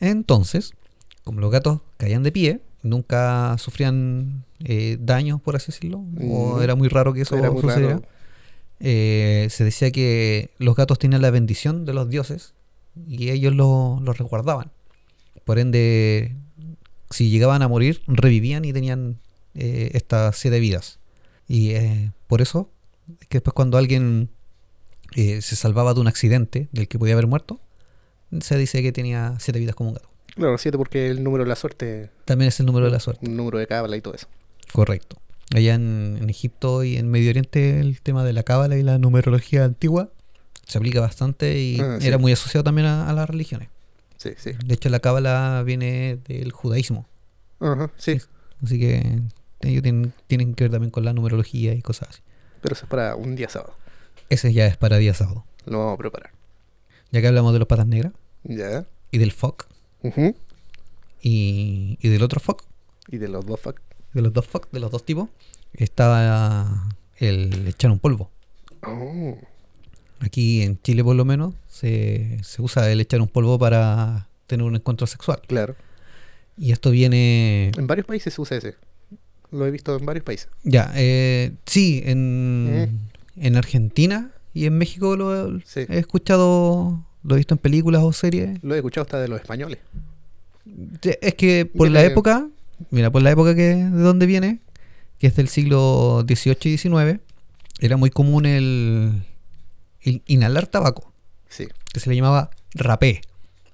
[0.00, 0.72] Entonces,
[1.24, 5.98] como los gatos caían de pie, nunca sufrían eh, daños, por así decirlo,
[6.30, 6.62] o Mm.
[6.62, 8.00] era muy raro que eso Era sucediera.
[8.80, 12.52] Eh, se decía que los gatos tenían la bendición de los dioses
[13.08, 14.70] y ellos lo- los resguardaban.
[15.44, 16.34] Por ende,
[17.10, 19.18] si llegaban a morir, revivían y tenían
[19.56, 20.98] eh, estas siete vidas.
[21.48, 22.70] Y eh, por eso,
[23.20, 24.28] es que después cuando alguien
[25.14, 27.60] eh, se salvaba de un accidente del que podía haber muerto,
[28.40, 30.08] se dice que tenía siete vidas como un gato.
[30.34, 33.26] Claro, siete porque el número de la suerte, También es el número de la suerte.
[33.26, 34.26] un número de cábala y todo eso.
[34.72, 35.16] Correcto.
[35.54, 38.98] Allá en, en Egipto y en Medio Oriente el tema de la cábala y la
[38.98, 40.10] numerología antigua
[40.66, 42.08] se aplica bastante y Ah, sí.
[42.08, 43.68] era muy asociado también a, a las religiones.
[44.16, 44.50] Sí, sí.
[44.64, 47.06] De hecho la cábala viene del judaísmo,
[47.60, 48.18] Ajá, sí.
[48.64, 49.20] así que
[49.60, 52.20] ellos tienen, tienen que ver también con la numerología y cosas así.
[52.62, 53.74] Pero eso es para un día sábado.
[54.28, 55.44] Ese ya es para día sábado.
[55.66, 56.30] Lo vamos a preparar.
[57.12, 58.12] Ya que hablamos de los patas negras
[58.44, 58.86] Ya.
[59.10, 59.66] y del fuck
[60.02, 60.34] Ujú.
[61.22, 62.62] y, y del otro fuck,
[63.08, 63.80] Y de los dos fuck.
[64.12, 65.28] de los dos fuck, de los dos tipos,
[65.72, 66.88] estaba
[67.18, 68.30] el echar un polvo.
[68.82, 69.36] Oh.
[70.20, 74.64] Aquí en Chile por lo menos se, se usa el echar un polvo para tener
[74.66, 75.40] un encuentro sexual.
[75.46, 75.76] Claro.
[76.58, 77.70] Y esto viene...
[77.76, 78.74] En varios países se usa ese.
[79.56, 80.48] Lo he visto en varios países.
[80.64, 83.00] Ya, eh, sí, en,
[83.36, 85.80] en Argentina y en México lo Sí.
[85.88, 88.62] he escuchado, lo he visto en películas o series.
[88.62, 89.78] Lo he escuchado hasta de los españoles.
[91.20, 92.48] Es que por la época,
[92.90, 94.60] mira, por la época que de donde viene,
[95.18, 97.20] que es del siglo XVIII y XIX,
[97.80, 99.22] era muy común el,
[100.02, 101.12] el inhalar tabaco,
[101.48, 101.66] Sí.
[101.92, 103.20] que se le llamaba rapé.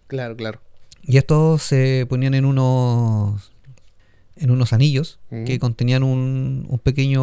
[0.06, 0.60] Claro, claro.
[1.04, 3.51] Y estos se ponían en unos
[4.42, 5.44] en unos anillos Mm.
[5.44, 7.22] que contenían un, un pequeño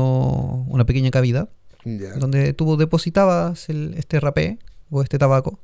[0.64, 1.50] una pequeña cavidad
[1.86, 2.14] Ya.
[2.16, 4.58] donde tú depositabas el- este rapé
[4.90, 5.60] o este tabaco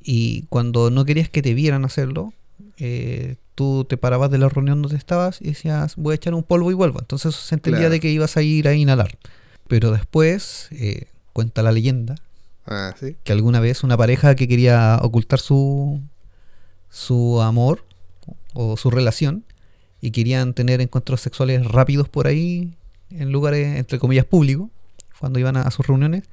[0.00, 2.32] y cuando no querías que te vieran hacerlo
[2.78, 6.42] eh, tú te parabas de la reunión donde estabas y decías voy a echar un
[6.44, 7.92] polvo y vuelvo entonces se entendía Claro.
[7.92, 9.18] de que ibas a ir a inhalar
[9.68, 12.14] pero después eh, cuenta la leyenda
[12.66, 13.16] Ah, sí.
[13.24, 16.00] que alguna vez una pareja que quería ocultar su
[16.90, 17.84] su amor
[18.54, 19.44] o su relación
[20.00, 22.74] y querían tener encuentros sexuales rápidos por ahí
[23.10, 24.68] en lugares entre comillas públicos
[25.18, 26.24] cuando iban a, a sus reuniones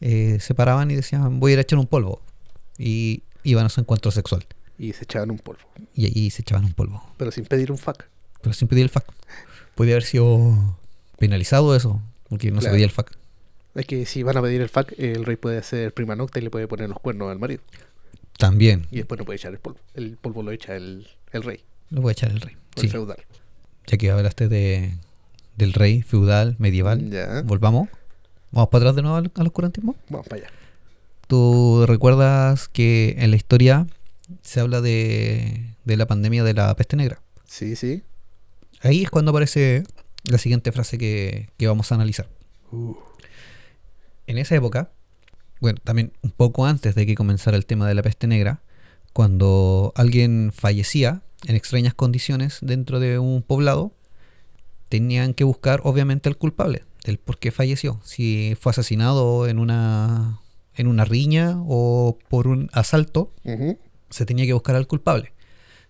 [0.00, 2.20] eh, se paraban y decían voy a ir a echar un polvo
[2.78, 4.44] y iban a su encuentro sexual
[4.78, 5.60] Y se echaban un polvo.
[5.94, 8.04] y ahí se echaban un polvo Pero sin pedir un fuck.
[8.40, 9.04] pero sin pedir el FAC
[9.74, 10.78] podía haber sido
[11.18, 13.12] penalizado eso porque no se pedía el FAC
[13.74, 16.42] Es que si van a pedir el fuck, el rey puede hacer prima nocta y
[16.42, 17.62] le puede poner los cuernos al marido.
[18.38, 19.78] también Y después no puede echar el polvo.
[19.94, 21.60] El polvo lo echa el, el rey,
[21.92, 23.18] lo voy a echar el rey o sí feudal.
[23.86, 24.94] ya que hablaste de
[25.56, 27.42] del rey feudal medieval Ya.
[27.42, 27.88] Volvamos.
[28.50, 29.94] Vamos para atrás de nuevo al, al oscurantismo.
[30.08, 30.50] Vamos para allá.
[31.26, 33.86] ¿Tú recuerdas que en la historia
[34.42, 37.20] se habla de, de la pandemia de la peste negra?
[37.46, 38.02] Sí, sí.
[38.80, 39.84] Ahí es cuando aparece
[40.24, 42.28] la siguiente frase que, que vamos a analizar.
[42.72, 42.94] Uh,
[44.26, 44.90] en esa época,
[45.60, 48.60] bueno, también un poco antes de que comenzara el tema de la peste negra,
[49.12, 53.92] cuando alguien fallecía en extrañas condiciones dentro de un poblado,
[54.88, 58.00] tenían que buscar obviamente al culpable del por qué falleció.
[58.04, 60.40] Si fue asesinado en una,
[60.74, 63.32] en una riña o por un asalto,
[64.10, 65.32] se tenía que buscar al culpable.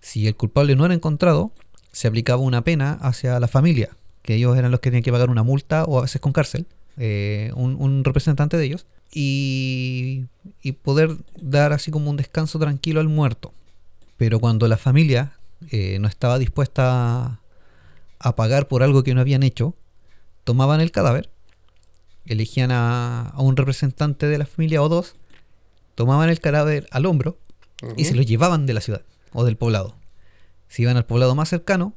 [0.01, 1.53] Si el culpable no era encontrado,
[1.93, 5.31] se aplicaba una pena hacia la familia, que ellos eran los que tenían que pagar
[5.31, 10.25] una multa o a veces con cárcel, eh, un, un representante de ellos, y,
[10.63, 13.53] y poder dar así como un descanso tranquilo al muerto.
[14.17, 15.33] Pero cuando la familia
[15.71, 17.41] eh, no estaba dispuesta
[18.19, 19.75] a, pagar por algo que no habían hecho,
[20.45, 21.31] tomaban el cadáver,
[22.25, 25.17] elegían a, a un representante de la familia o dos,
[25.95, 27.39] tomaban el cadáver al hombro
[27.97, 29.97] y se lo llevaban de la ciudad o del poblado.
[30.69, 31.95] Se iban al poblado más cercano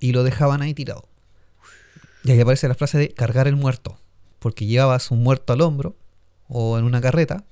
[0.00, 1.08] y lo dejaban ahí tirado.
[2.24, 3.98] Y ahí aparece la frase de cargar el muerto,
[4.38, 5.96] porque llevabas un muerto al hombro
[6.48, 7.44] o en una carreta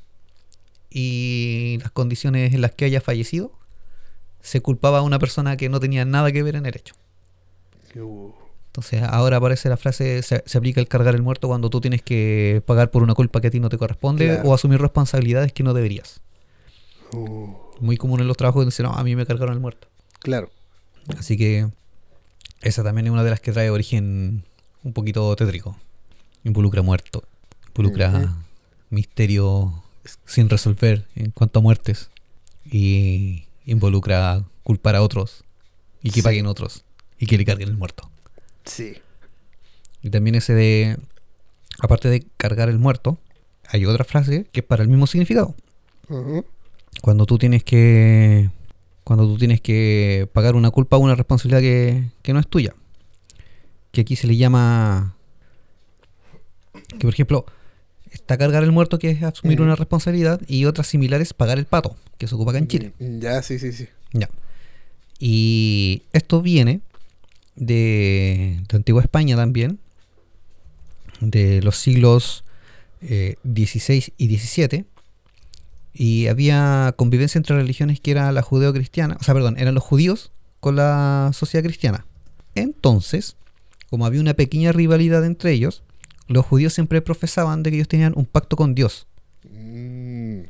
[0.90, 3.55] y las condiciones en las que haya fallecido
[4.46, 6.94] se culpaba a una persona que no tenía nada que ver en el hecho.
[8.66, 12.02] Entonces ahora aparece la frase, se, se aplica el cargar el muerto cuando tú tienes
[12.02, 14.48] que pagar por una culpa que a ti no te corresponde Claro.
[14.48, 16.20] o asumir responsabilidades que no deberías.
[17.12, 17.48] uh,
[17.80, 19.88] Muy común en los trabajos que dicen, no, a mí me cargaron el muerto.
[20.20, 20.50] claro.
[21.18, 21.68] Así que
[22.62, 24.42] esa también es una de las que trae origen
[24.82, 25.76] un poquito tétrico.
[26.42, 27.22] Involucra muerto,
[27.68, 28.34] involucra
[28.90, 29.82] misterio
[30.24, 32.10] sin resolver en cuanto a muertes
[32.64, 35.44] y involucra culpar a otros
[36.02, 36.22] y que Sí.
[36.22, 36.84] paguen otros
[37.18, 38.10] y que le carguen el muerto.
[38.64, 38.96] Sí.
[40.02, 40.96] Y también ese de,
[41.80, 43.18] aparte de cargar el muerto,
[43.68, 45.54] hay otra frase que es para el mismo significado.
[47.02, 48.50] Cuando tú tienes que.
[49.04, 52.74] Cuando tú tienes que pagar una culpa o una responsabilidad que, que no es tuya.
[53.92, 55.14] Que aquí se le llama.
[56.90, 57.46] Que por ejemplo,
[58.10, 59.64] está cargar el muerto, que es asumir Mm.
[59.64, 62.92] una responsabilidad, y otras similares, pagar el pato, que se ocupa acá en Chile.
[62.98, 63.88] Mm, Ya, sí, sí, sí.
[64.12, 64.28] Ya.
[65.18, 66.80] Y esto viene
[67.54, 69.78] de, de Antigua España también,
[71.20, 72.44] de los siglos
[73.00, 74.84] eh, XVI y XVII.
[75.94, 80.30] Y había convivencia entre religiones que era la judeo-cristiana, o sea, perdón, eran los judíos
[80.60, 82.04] con la sociedad cristiana.
[82.54, 83.36] Entonces,
[83.88, 85.82] como había una pequeña rivalidad entre ellos,
[86.28, 89.06] los judíos siempre profesaban de que ellos tenían un pacto con Dios
[89.48, 90.40] Mm,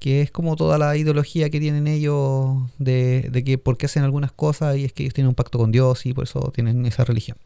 [0.00, 4.02] que es como toda la ideología que tienen ellos de, de que por qué hacen
[4.02, 6.84] algunas cosas y es que ellos tienen un pacto con Dios y por eso tienen
[6.86, 7.36] esa religión.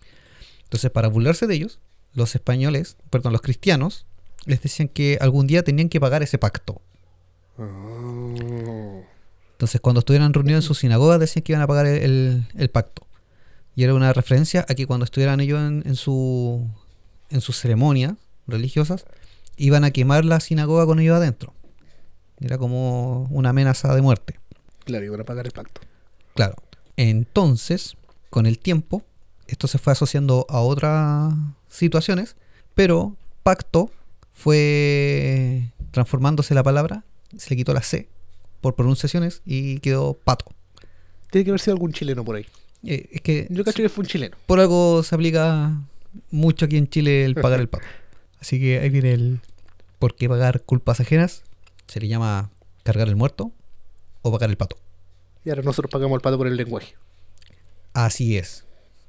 [0.65, 1.81] Entonces, para burlarse de ellos,
[2.15, 4.07] los españoles, perdón, los cristianos,
[4.47, 6.81] les decían que algún día tenían que pagar ese pacto.
[7.59, 9.03] oh,
[9.53, 12.71] Entonces, cuando estuvieran reunidos en sus sinagogas, decían que iban a pagar el, el- el
[12.71, 13.07] pacto.
[13.75, 16.67] Y era una referencia a que cuando estuvieran ellos en, en su,
[17.31, 18.15] en sus ceremonias
[18.47, 19.05] religiosas,
[19.57, 21.53] iban a quemar la sinagoga con ellos adentro.
[22.41, 24.39] Era como una amenaza de muerte.
[24.85, 25.81] Claro, iban a pagar el pacto.
[26.35, 26.55] Claro.
[26.97, 27.97] Entonces,
[28.31, 29.03] con el tiempo,
[29.47, 31.35] esto se fue asociando a otras
[31.69, 32.37] situaciones,
[32.75, 33.91] pero pacto
[34.33, 37.05] fue transformándose la palabra,
[37.37, 38.09] se le quitó la C
[38.61, 40.47] por pronunciaciones y quedó pato.
[41.31, 42.47] Tiene que haber sido algún chileno por ahí.
[42.85, 44.37] Eh, es que Yo cacho que fue un chileno.
[44.47, 45.73] por algo se aplica
[46.31, 47.87] mucho aquí en Chile el pagar el pato.
[48.41, 49.41] Así que ahí viene el
[49.99, 51.43] por qué pagar culpas ajenas.
[51.87, 52.51] Se le llama
[52.83, 53.53] cargar el muerto
[54.23, 54.77] o pagar el pato.
[55.45, 56.95] Y ahora nosotros pagamos el pato por el lenguaje.
[57.93, 58.65] Así es.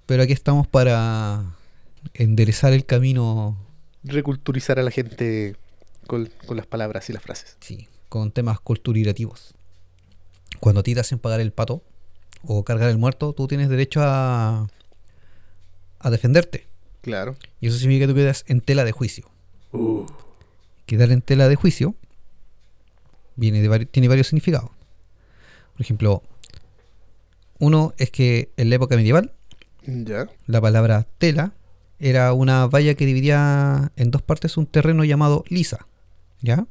[0.05, 1.55] Pero aquí estamos para
[2.13, 3.57] enderezar el camino,
[4.03, 5.55] Reculturizar a la gente
[6.05, 7.57] con, con las palabras y las frases.
[7.59, 9.53] sí, con temas culturirativos.
[10.61, 11.83] Cuando a ti te hacen pagar el pato
[12.43, 14.67] o cargar el muerto, tú tienes derecho a,
[15.99, 16.66] a defenderte.
[17.07, 17.37] Claro.
[17.61, 19.29] Y eso significa que tú quedas en tela de juicio.
[19.71, 20.05] Uh,
[20.85, 21.95] Quedar en tela de juicio
[23.37, 24.71] viene de vari- tiene varios significados.
[25.71, 26.21] Por ejemplo,
[27.59, 29.31] uno es que en la época medieval
[30.47, 31.53] la palabra tela
[31.97, 35.87] era una valla que dividía en dos partes un terreno llamado lisa,
[36.41, 36.67] ¿ya?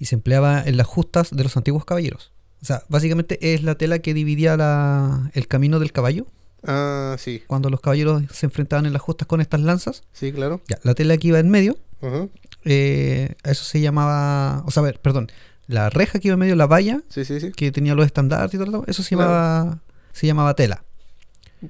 [0.00, 2.32] Y se empleaba en las justas de los antiguos caballeros.
[2.62, 6.26] O sea, básicamente es la tela que dividía la- el camino del caballo
[6.66, 7.42] Ah, sí.
[7.46, 10.02] cuando los caballeros se enfrentaban en las justas con estas lanzas.
[10.12, 10.60] Sí, claro.
[10.68, 12.28] Ya, la tela que iba en medio, Ajá.
[12.64, 15.28] eh, eso se llamaba, o sea, a ver, perdón,
[15.68, 17.52] la reja que iba en medio, la valla Sí, sí, sí.
[17.52, 19.30] que tenía los estandartes y todo, todo, eso se Claro.
[19.32, 19.78] llamaba,
[20.12, 20.84] se llamaba tela.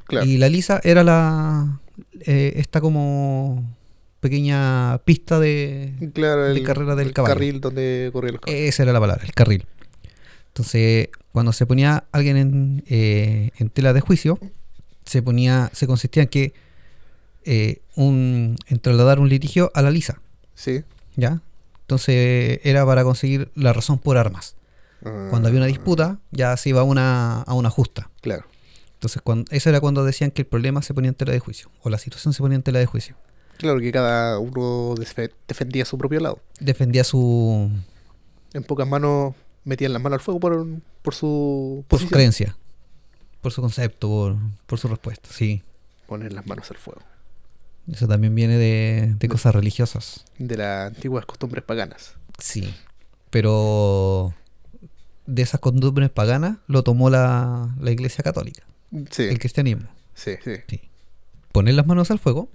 [0.05, 0.27] Claro.
[0.27, 1.81] Y la lisa era la
[2.21, 3.65] eh, esta como
[4.21, 7.35] pequeña pista de claro, de el, carrera del el caballo.
[7.35, 8.65] carril donde corrían los caballos.
[8.69, 9.67] esa era la palabra, el carril.
[10.49, 14.39] Entonces, cuando se ponía alguien en, eh, en tela de juicio,
[15.07, 16.53] se ponía, se consistía en que
[17.45, 20.21] eh, un, en trasladar un litigio a la lisa.
[20.55, 20.83] Sí.
[21.17, 21.41] ¿ya?
[21.83, 24.55] Entonces era para conseguir la razón por armas.
[25.31, 28.11] Cuando había una disputa, ya se iba a una, a una justa.
[28.23, 28.45] Claro.
[28.95, 31.71] Entonces, cuando, eso era cuando decían que el problema se ponía en tela de juicio,
[31.83, 33.15] o la situación se ponía en tela de juicio.
[33.59, 36.41] Claro que cada uno defe- defendía su propio lado.
[36.59, 37.71] Defendía su,
[38.53, 40.67] En pocas manos metían las manos al fuego por,
[41.03, 42.09] por su por su posición.
[42.11, 42.57] creencia,
[43.47, 45.29] por su concepto, por, por su respuesta.
[45.33, 45.63] Sí,
[46.09, 47.01] Poner las manos al fuego.
[47.93, 50.25] eso también viene de, de cosas religiosas.
[50.37, 52.15] De las antiguas costumbres paganas.
[52.41, 52.75] Sí,
[53.31, 54.35] pero
[55.27, 58.65] de esas costumbres paganas lo tomó la, la Iglesia Católica,
[59.13, 59.89] Sí, el cristianismo.
[60.15, 60.55] sí, sí.
[60.69, 60.81] Sí.
[61.53, 62.49] Poner las manos al fuego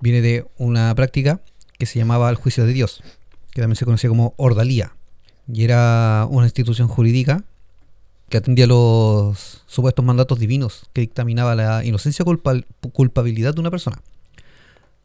[0.00, 1.40] viene de una práctica
[1.78, 3.02] que se llamaba el juicio de Dios,
[3.50, 4.96] que también se conocía como ordalía.
[5.52, 7.44] Y era una institución jurídica
[8.34, 13.70] que atendía los supuestos mandatos divinos que dictaminaba la inocencia o culpa- culpabilidad de una
[13.70, 14.02] persona.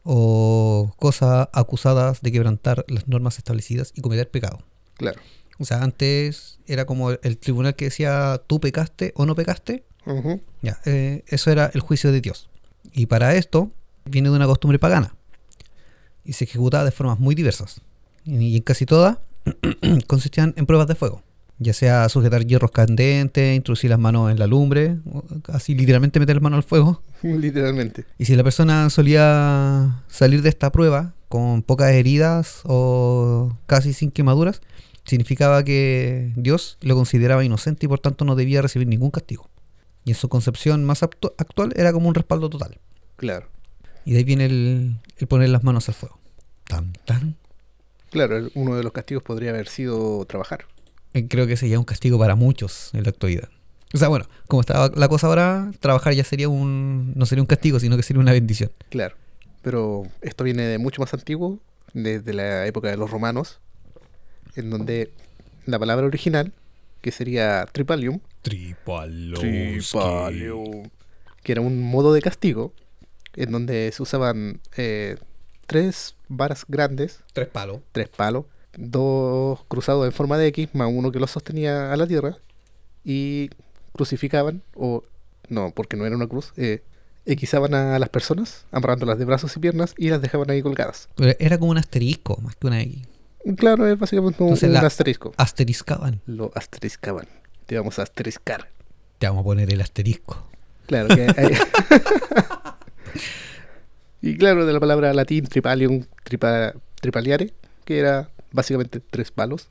[0.02, 4.64] O cosas acusadas de quebrantar las normas establecidas y cometer pecado.
[4.96, 5.20] Claro.
[5.60, 9.84] O sea, antes era como el tribunal que decía tú pecaste o no pecaste,
[10.60, 12.50] ya, eh, eso era el juicio de Dios.
[12.92, 13.70] Y para esto
[14.06, 15.14] viene de una costumbre pagana.
[16.24, 17.80] Y se ejecutaba de formas muy diversas.
[18.24, 19.18] Y en casi todas
[20.08, 21.22] consistían en pruebas de fuego.
[21.62, 24.96] Ya sea sujetar hierros candentes, introducir las manos en la lumbre,
[25.48, 27.02] así literalmente meter las manos al fuego.
[27.22, 28.06] Literalmente.
[28.18, 34.10] Y si la persona solía salir de esta prueba con pocas heridas o casi sin
[34.10, 34.62] quemaduras,
[35.04, 39.50] significaba que Dios lo consideraba inocente y por tanto no debía recibir ningún castigo.
[40.06, 42.78] Y en su concepción más actu- actual era como un respaldo total.
[43.16, 43.48] Claro.
[44.06, 46.18] Y de ahí viene el, el poner las manos al fuego.
[46.64, 47.36] Tan, tan.
[48.10, 50.64] Claro, uno de los castigos podría haber sido trabajar.
[51.14, 53.48] Eh, Creo que sería un castigo para muchos en la actualidad.
[53.92, 57.12] O sea, bueno, como estaba la cosa ahora, trabajar ya sería un.
[57.16, 58.70] no sería un castigo, sino que sería una bendición.
[58.88, 59.16] Claro.
[59.62, 61.58] Pero esto viene de mucho más antiguo,
[61.92, 63.58] desde la época de los romanos,
[64.56, 65.10] en donde
[65.66, 66.52] la palabra original,
[67.02, 69.80] que sería tripalium, tripalium,
[71.42, 72.72] que era un modo de castigo,
[73.34, 75.16] en donde se usaban eh,
[75.66, 77.80] tres varas grandes, Tres palos.
[77.92, 78.44] tres palos,
[78.88, 82.36] dos cruzados en forma de X, más uno que los sostenía a la tierra,
[83.04, 83.50] y
[83.94, 85.04] crucificaban, o
[85.48, 86.82] no, porque no era una cruz, eh,
[87.26, 91.08] equizaban a las personas, amarrándolas de brazos y piernas, y las dejaban ahí colgadas.
[91.16, 93.02] Pero Era como un asterisco, más que una X.
[93.56, 95.32] Claro, es básicamente un, Entonces un asterisco.
[95.36, 96.20] Asteriscaban.
[96.26, 97.26] Lo asteriscaban.
[97.66, 98.68] Te vamos a asteriscar.
[99.18, 100.46] Te vamos a poner el asterisco.
[100.86, 101.54] Claro que hay-
[104.22, 107.52] y claro, de la palabra latín tripalium, tripa- tripaliare,
[107.84, 109.68] que era básicamente tres palos,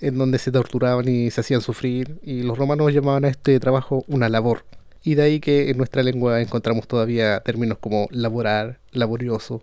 [0.00, 4.04] en donde se torturaban y se hacían sufrir, y los romanos llamaban a este trabajo
[4.08, 4.64] una labor.
[5.02, 9.62] Y de ahí que en nuestra lengua encontramos todavía términos como laborar, laborioso,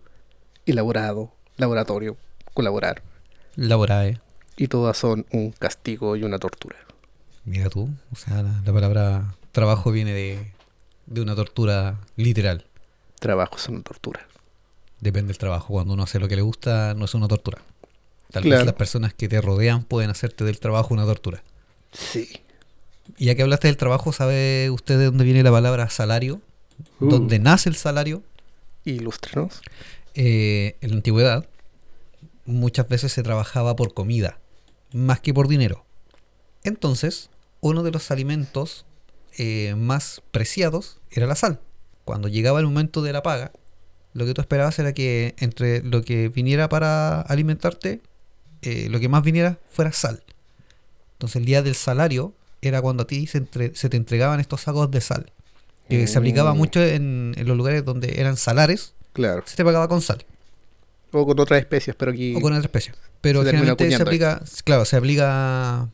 [0.65, 2.17] elaborado, laboratorio,
[2.53, 3.03] colaborar.
[3.55, 4.19] Laborae.
[4.55, 6.77] Y todas son un castigo y una tortura.
[7.45, 7.89] Mira tú.
[8.11, 10.51] O sea, la, la palabra trabajo viene de,
[11.05, 12.65] de una tortura literal.
[13.19, 14.27] Trabajo es una tortura.
[14.99, 15.73] Depende del trabajo.
[15.73, 17.59] Cuando uno hace lo que le gusta, no es una tortura.
[18.31, 18.59] Tal Claro.
[18.59, 21.43] vez las personas que te rodean pueden hacerte del trabajo una tortura.
[21.93, 22.29] Sí.
[23.17, 26.41] Y ya que hablaste del trabajo, ¿sabe usted de dónde viene la palabra salario?
[26.99, 27.09] Uh.
[27.09, 28.21] ¿Dónde nace el salario?
[28.83, 29.61] Ilústrenos.
[30.13, 31.47] Eh, en la antigüedad,
[32.45, 34.39] muchas veces se trabajaba por comida,
[34.93, 35.85] más que por dinero.
[36.63, 37.29] Entonces,
[37.61, 38.85] uno de los alimentos
[39.37, 41.61] eh, más preciados era la sal.
[42.05, 43.51] Cuando llegaba el momento de la paga,
[44.13, 48.01] lo que tú esperabas era que entre lo que viniera para alimentarte,
[48.61, 50.23] eh, lo que más viniera fuera sal.
[51.13, 54.61] Entonces el día del salario era cuando a ti se, entre- se te entregaban estos
[54.61, 55.31] sacos de sal.
[55.89, 56.57] Que se aplicaba Mm.
[56.57, 59.41] mucho en, en los lugares donde eran salares, Claro.
[59.45, 60.25] se te pagaba con sal
[61.13, 62.35] O con otras especies, pero aquí.
[62.35, 62.93] o con otra especie.
[63.21, 65.87] Pero se generalmente se aplica, claro, se aplica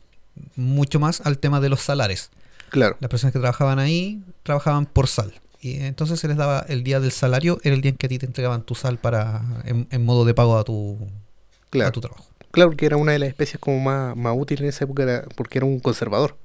[0.56, 2.30] mucho más al tema de los salares.
[2.70, 2.96] Claro.
[3.00, 5.32] Las personas que trabajaban ahí trabajaban por sal.
[5.60, 8.08] Y entonces se les daba el día del salario, era el día en que a
[8.08, 11.92] ti te entregaban tu sal para en, en modo de pago a tu, a Claro.
[11.92, 12.26] tu trabajo.
[12.54, 15.24] Claro, que era una de las especies como más, más útil en esa época era
[15.36, 16.36] porque era un conservador.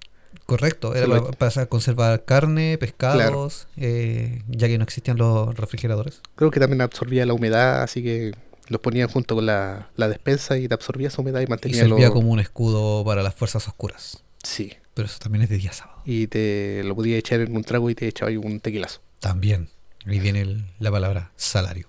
[0.45, 6.21] Correcto, era para, para conservar carne, pescados, eh, ya que no existían los refrigeradores.
[6.35, 8.33] Creo que también absorbía la humedad, así que
[8.67, 11.79] los ponían junto con la, la despensa y te absorbía esa humedad y Y mantenía
[11.81, 14.23] servía lo- como un escudo para las fuerzas oscuras.
[14.43, 14.73] Sí.
[14.93, 16.01] Pero eso también es de día sábado.
[16.05, 19.01] Y te lo podías echar en un trago y te echaba ahí un tequilazo.
[19.19, 19.69] También.
[20.05, 21.87] Ahí viene el- la palabra salario.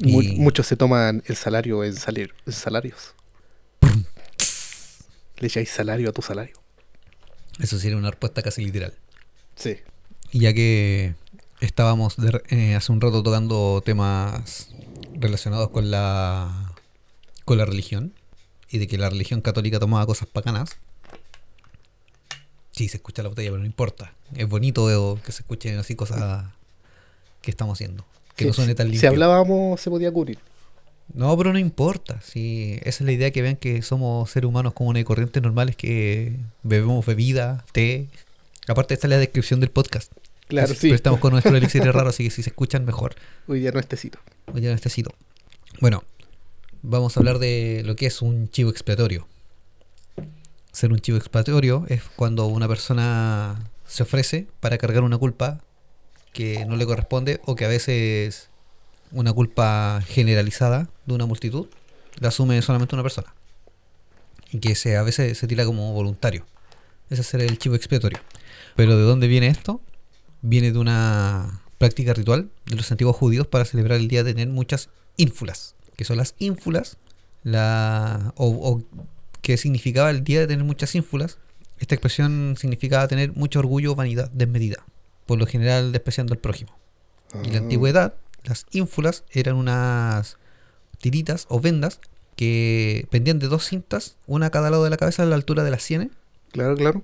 [0.00, 3.14] Mu- Y- Muchos se toman el salario en, salir, en salarios.
[5.38, 6.54] Le echáis salario a tu salario.
[7.60, 8.94] Eso sería una respuesta casi literal.
[9.56, 9.78] Sí.
[10.32, 11.14] Y ya que
[11.60, 14.68] estábamos de eh, hace un rato tocando temas
[15.14, 16.72] relacionados con la
[17.44, 18.12] con la religión
[18.70, 20.76] y de que la religión católica tomaba cosas paganas.
[22.72, 24.14] Sí, se escucha la botella, pero no importa.
[24.34, 26.46] Es bonito que se escuchen así cosas
[27.40, 28.04] que estamos haciendo.
[28.34, 29.10] Que Sí, no suene tan si limpio.
[29.10, 30.38] hablábamos, se podía cubrir.
[31.12, 32.20] No, pero no importa.
[32.22, 35.76] Si esa es la idea que vean que somos seres humanos comunes y corrientes normales
[35.76, 38.08] que bebemos bebida, té.
[38.66, 40.12] Aparte, esta es la descripción del podcast.
[40.48, 40.80] Claro, sí.
[40.82, 43.14] Pero estamos con nuestro elixir raro, así que si se escuchan mejor.
[43.46, 44.18] Hoy día no es tecito.
[44.52, 45.14] Hoy ya necesito.
[45.80, 46.04] Bueno,
[46.82, 49.28] vamos a hablar de lo que es un chivo expiatorio.
[50.72, 55.62] Ser un chivo expiatorio es cuando una persona se ofrece para cargar una culpa
[56.32, 58.48] que no le corresponde o que a veces
[59.12, 61.66] una culpa generalizada de una multitud
[62.20, 63.34] la asume solamente una persona.
[64.50, 66.46] Y que se, a veces se tira como voluntario.
[67.10, 68.18] Ese es el chivo expiatorio.
[68.76, 69.80] Pero ¿de dónde viene esto?
[70.42, 74.48] Viene de una práctica ritual de los antiguos judíos para celebrar el día de tener
[74.48, 75.74] muchas ínfulas.
[75.96, 76.96] Que son las ínfulas,
[77.42, 78.82] la, o, o
[79.42, 81.38] que significaba el día de tener muchas ínfulas.
[81.78, 84.84] Esta expresión significaba tener mucho orgullo o vanidad desmedida.
[85.26, 86.76] Por lo general despreciando al prójimo.
[87.34, 88.14] En la Ah, antigüedad,
[88.44, 90.36] las ínfulas eran unas
[90.98, 92.00] tiritas o vendas
[92.36, 95.62] que pendían de dos cintas, una a cada lado de la cabeza a la altura
[95.64, 96.08] de las sienes,
[96.52, 97.02] Claro, claro.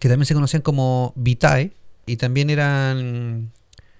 [0.00, 1.72] que también se conocían como vitae,
[2.06, 3.50] y también eran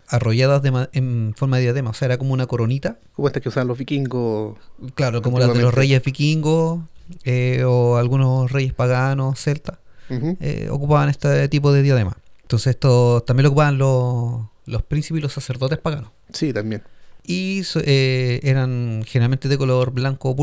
[0.08, 3.48] arrolladas de en forma de diadema, o sea, era como una coronita, Como estas que
[3.48, 4.56] usaban los vikingos.
[4.94, 6.80] claro, como las de los reyes vikingos
[7.24, 12.16] eh, o algunos reyes paganos, celtas, eh, ocupaban este tipo de diadema.
[12.42, 16.10] Entonces esto también lo ocupaban los, los príncipes y los sacerdotes paganos.
[16.32, 16.82] Sí, también.
[17.24, 20.36] y eh, eran generalmente de color blanco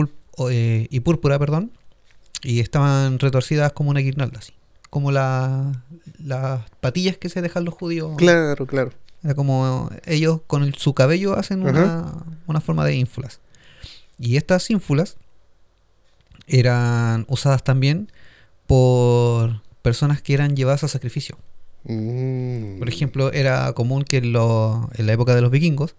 [0.49, 1.71] eh, y púrpura, perdón,
[2.41, 4.51] y estaban retorcidas como una guirnalda, así,
[4.89, 5.83] como la-
[6.19, 8.13] las patillas que se dejan los judíos.
[8.17, 8.91] Claro, claro.
[9.23, 13.39] Era como ellos con el- su cabello hacen una, una forma de ínfulas.
[14.19, 15.15] Y estas ínfulas
[16.47, 18.11] eran usadas también
[18.67, 21.37] por personas que eran llevadas a sacrificio.
[21.85, 22.79] Mm.
[22.79, 25.95] Por ejemplo, era común que en, lo- en la época de los vikingos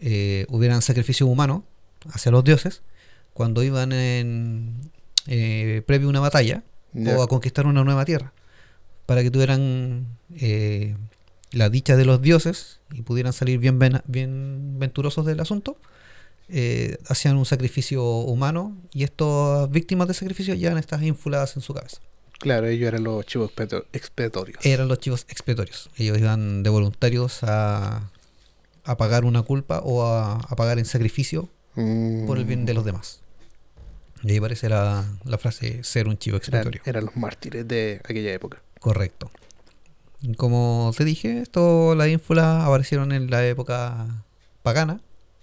[0.00, 1.62] eh, hubieran sacrificios humanos
[2.12, 2.82] hacia los dioses
[3.32, 4.90] cuando iban en
[5.26, 6.62] eh, previo a una batalla
[7.18, 8.32] o a conquistar una nueva tierra
[9.06, 10.06] para que tuvieran
[10.36, 10.96] eh,
[11.50, 15.78] la dicha de los dioses y pudieran salir bien, ven- bien venturosos del asunto.
[17.08, 21.98] hacían un sacrificio humano y estas víctimas de sacrificio llevan estas ínfulas en su cabeza.
[22.38, 24.64] Claro, ellos eran los chivos expiato- expiatorios.
[24.64, 25.90] eran los chivos expiatorios.
[25.96, 28.10] Ellos iban de voluntarios a,
[28.84, 32.26] a pagar una culpa o a, a pagar en sacrificio Mm.
[32.26, 33.20] por el bien de los demás.
[34.24, 36.80] Y ahí aparece la, la frase ser un chivo expiatorio.
[36.84, 38.60] eran los mártires de aquella época.
[38.80, 39.30] Correcto.
[40.36, 44.24] Como te dije, esto, las ínfulas aparecieron en la época
[44.64, 45.00] pagana,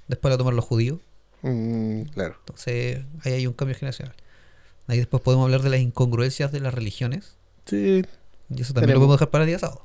[0.10, 1.00] después la tomaron los judíos.
[1.42, 2.36] Mm, claro.
[2.40, 4.16] Entonces ahí hay un cambio generacional.
[4.88, 7.36] Ahí después podemos hablar de las incongruencias de las religiones.
[7.66, 8.04] Sí,
[8.56, 9.84] Y eso también lo podemos dejar para el día sábado.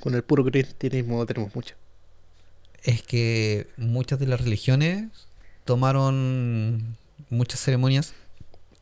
[0.00, 1.74] con el puro cristianismo tenemos mucho.
[2.84, 5.08] es que muchas de las religiones
[5.64, 6.96] tomaron
[7.30, 8.14] muchas ceremonias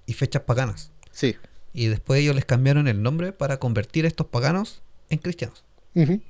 [0.07, 0.91] y fechas paganas.
[1.13, 1.37] Sí.
[1.73, 5.65] Y después ellos les cambiaron el nombre para convertir a estos paganos en cristianos.
[5.95, 6.21] Ujú,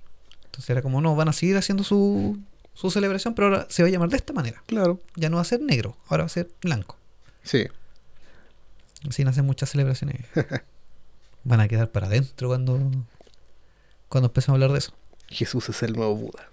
[0.45, 2.39] Entonces era como, no, van a seguir haciendo su,
[2.75, 4.63] su celebración, pero ahora se va a llamar de esta manera.
[4.67, 5.01] Claro.
[5.17, 6.97] Ya no va a ser negro, ahora va a ser blanco.
[7.43, 7.67] Sí.
[9.09, 10.27] Así nacen muchas celebraciones.
[11.45, 12.79] Van a quedar para adentro cuando,
[14.09, 14.93] cuando empecemos a hablar de eso.
[15.29, 16.51] Jesús es el nuevo Buda.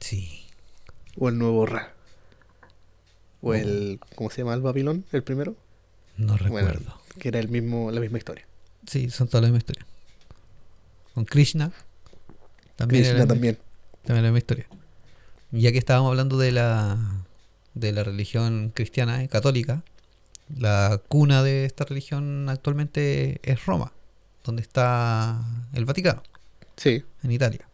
[0.00, 0.46] Sí.
[1.18, 1.94] O el nuevo Ra.
[3.40, 3.54] O Oh.
[3.54, 4.00] el.
[4.14, 5.04] ¿Cómo se llama el Babilón?
[5.12, 5.56] El primero.
[6.16, 7.00] No Bueno, recuerdo.
[7.18, 8.46] que era el mismo, la misma historia.
[8.86, 9.86] Sí, son todas la misma historia.
[11.14, 11.72] Con Krishna.
[12.76, 13.58] También era Krishna la- también.
[14.04, 14.66] También la misma historia.
[15.50, 16.98] Ya que estábamos hablando de la
[17.74, 19.82] de la religión cristiana y católica,
[20.56, 23.92] la cuna de esta religión actualmente es Roma,
[24.44, 25.40] donde está
[25.72, 26.22] el Vaticano,
[26.76, 27.04] Sí.
[27.22, 27.68] en Italia.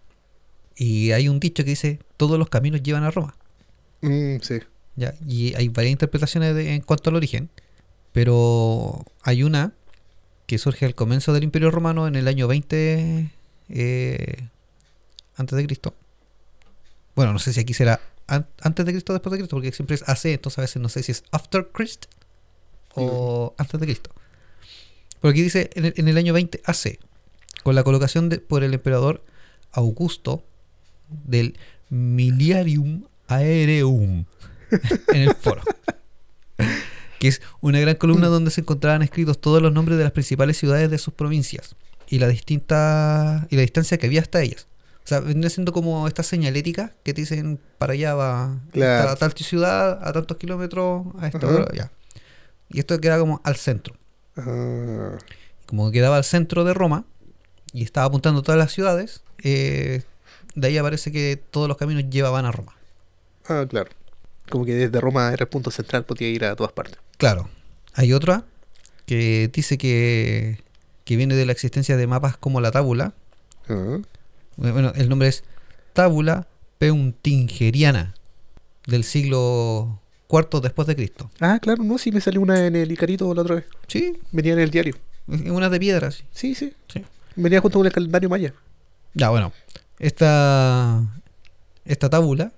[0.76, 3.34] Y hay un dicho que dice, todos los caminos llevan a Roma.
[4.02, 4.60] Mm, sí.
[4.96, 5.14] ¿ya?
[5.26, 7.50] Y hay varias interpretaciones de- en cuanto al origen,
[8.12, 9.72] pero hay una
[10.46, 13.30] que surge al comienzo del Imperio Romano en el año 20
[13.68, 14.48] eh,
[15.36, 15.94] antes de Cristo.
[17.14, 19.72] Bueno, no sé si aquí será an- antes de Cristo o después de Cristo, porque
[19.72, 22.06] siempre es AC, entonces a veces no sé si es after Christ
[22.94, 24.10] o antes de Cristo.
[25.20, 26.98] Pero aquí dice en el, en el año 20 AC,
[27.62, 29.22] con la colocación de- por el emperador
[29.72, 30.42] Augusto
[31.08, 31.58] del
[31.90, 34.24] Miliarium Aereum
[35.12, 35.62] en el foro.
[37.18, 40.56] que es una gran columna donde se encontraban escritos todos los nombres de las principales
[40.56, 41.76] ciudades de sus provincias
[42.08, 44.66] y la distinta y la distancia que había hasta ellas.
[45.04, 49.10] O sea, viene siendo como esta señalética que te dicen para allá va Claro.
[49.10, 51.90] a tal ciudad, a tantos kilómetros, a esta hora, ya.
[52.70, 53.94] Y esto queda como al centro.
[54.36, 55.18] Ah,
[55.66, 57.04] Como quedaba al centro de Roma
[57.72, 60.02] y estaba apuntando todas las ciudades, eh,
[60.54, 62.74] de ahí aparece que todos los caminos llevaban a Roma.
[63.48, 63.90] ah, claro.
[64.48, 66.98] Como que desde Roma era el punto central, podía ir a todas partes.
[67.18, 67.48] Claro.
[67.94, 68.44] Hay otra
[69.06, 70.60] que dice que,
[71.04, 73.12] que viene de la existencia de mapas como la tábula.
[73.68, 73.98] Ah,
[74.56, 75.44] Bueno, el nombre es
[75.92, 76.46] Tábula
[76.78, 78.14] Peuntingeriana
[78.86, 80.00] del siglo
[80.30, 81.30] IV después de Cristo.
[81.40, 83.64] Ah, claro, no, sí me salió una en el Icarito la otra vez.
[83.88, 84.94] Sí, Venía en el diario.
[85.28, 86.24] es una de piedra, sí.
[86.32, 86.72] Sí, sí.
[86.92, 87.04] Sí.
[87.36, 88.54] Venía junto con el calendario maya.
[89.14, 89.52] Ya, bueno.
[89.98, 91.02] Esta,
[91.84, 92.52] esta tábula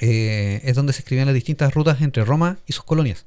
[0.00, 3.26] eh, es donde se escribían las distintas rutas entre Roma y sus colonias.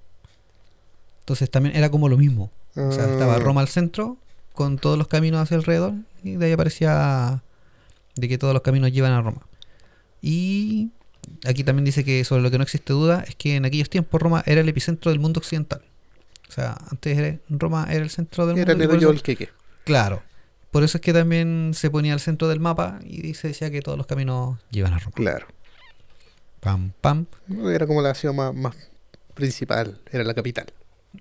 [1.20, 2.52] Entonces también era como lo mismo.
[2.76, 4.18] O sea, estaba Ah, Roma al centro
[4.54, 5.94] con todos los caminos hacia alrededor
[6.24, 7.42] y de ahí aparecía
[8.16, 9.42] de que todos los caminos llevan a Roma.
[10.22, 10.90] Y
[11.46, 14.22] aquí también dice que sobre lo que no existe duda es que en aquellos tiempos
[14.22, 15.82] Roma era el epicentro del mundo occidental.
[16.48, 18.84] O sea, antes era- Roma era el centro del Era mundo.
[18.86, 19.50] el hoyo eso- del queque.
[19.84, 20.24] Claro.
[20.72, 23.82] Por eso es que también se ponía al centro del mapa y se decía que
[23.82, 25.14] todos los caminos llevan a Roma.
[25.16, 25.48] Claro.
[26.60, 27.26] Pam, pam.
[27.68, 28.76] Era como la ciudad más, más
[29.34, 30.66] principal, era la capital.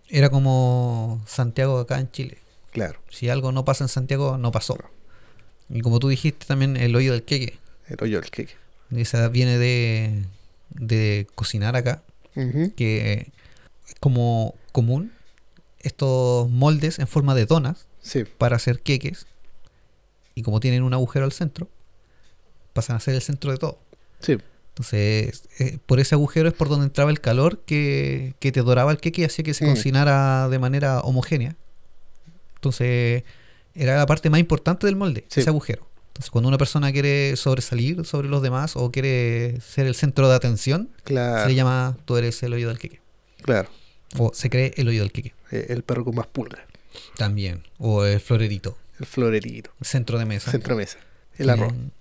[0.09, 2.38] Era como Santiago acá en Chile.
[2.72, 4.76] Claro, Si algo no pasa en Santiago, no pasó.
[5.68, 7.59] Y como tú dijiste también, el hoyo del queque.
[7.86, 8.55] el hoyo del queque.
[8.97, 10.24] Esa viene de,
[10.70, 12.03] de cocinar acá,
[12.76, 13.32] que
[13.88, 15.12] es como común
[15.80, 19.26] estos moldes en forma de donas Sí, para hacer queques.
[20.34, 21.68] Y como tienen un agujero al centro,
[22.72, 23.78] pasan a ser el centro de todo.
[24.20, 24.36] sí,
[24.70, 28.90] Entonces, eh, por ese agujero es por donde entraba el calor que, que te doraba
[28.90, 29.70] el queque y hacía que se Mm.
[29.70, 31.57] cocinara de manera homogénea.
[32.57, 33.22] Entonces,
[33.74, 35.40] era la parte más importante del molde, Sí.
[35.40, 35.86] ese agujero.
[36.14, 40.36] Entonces, cuando una persona quiere sobresalir sobre los demás o quiere ser el centro de
[40.36, 41.12] atención, se
[41.48, 43.00] le llama tú eres el hoyo del queque.
[43.42, 43.68] claro.
[44.16, 45.34] O se cree el hoyo del queque.
[45.50, 46.60] Eh, El perro con más pulgas.
[47.16, 47.64] También.
[47.78, 49.72] O el florerito, El florerito.
[49.80, 50.52] el centro de mesa.
[50.52, 50.98] Centro mesa.
[51.36, 51.72] El arroz.
[51.72, 51.92] Tienen-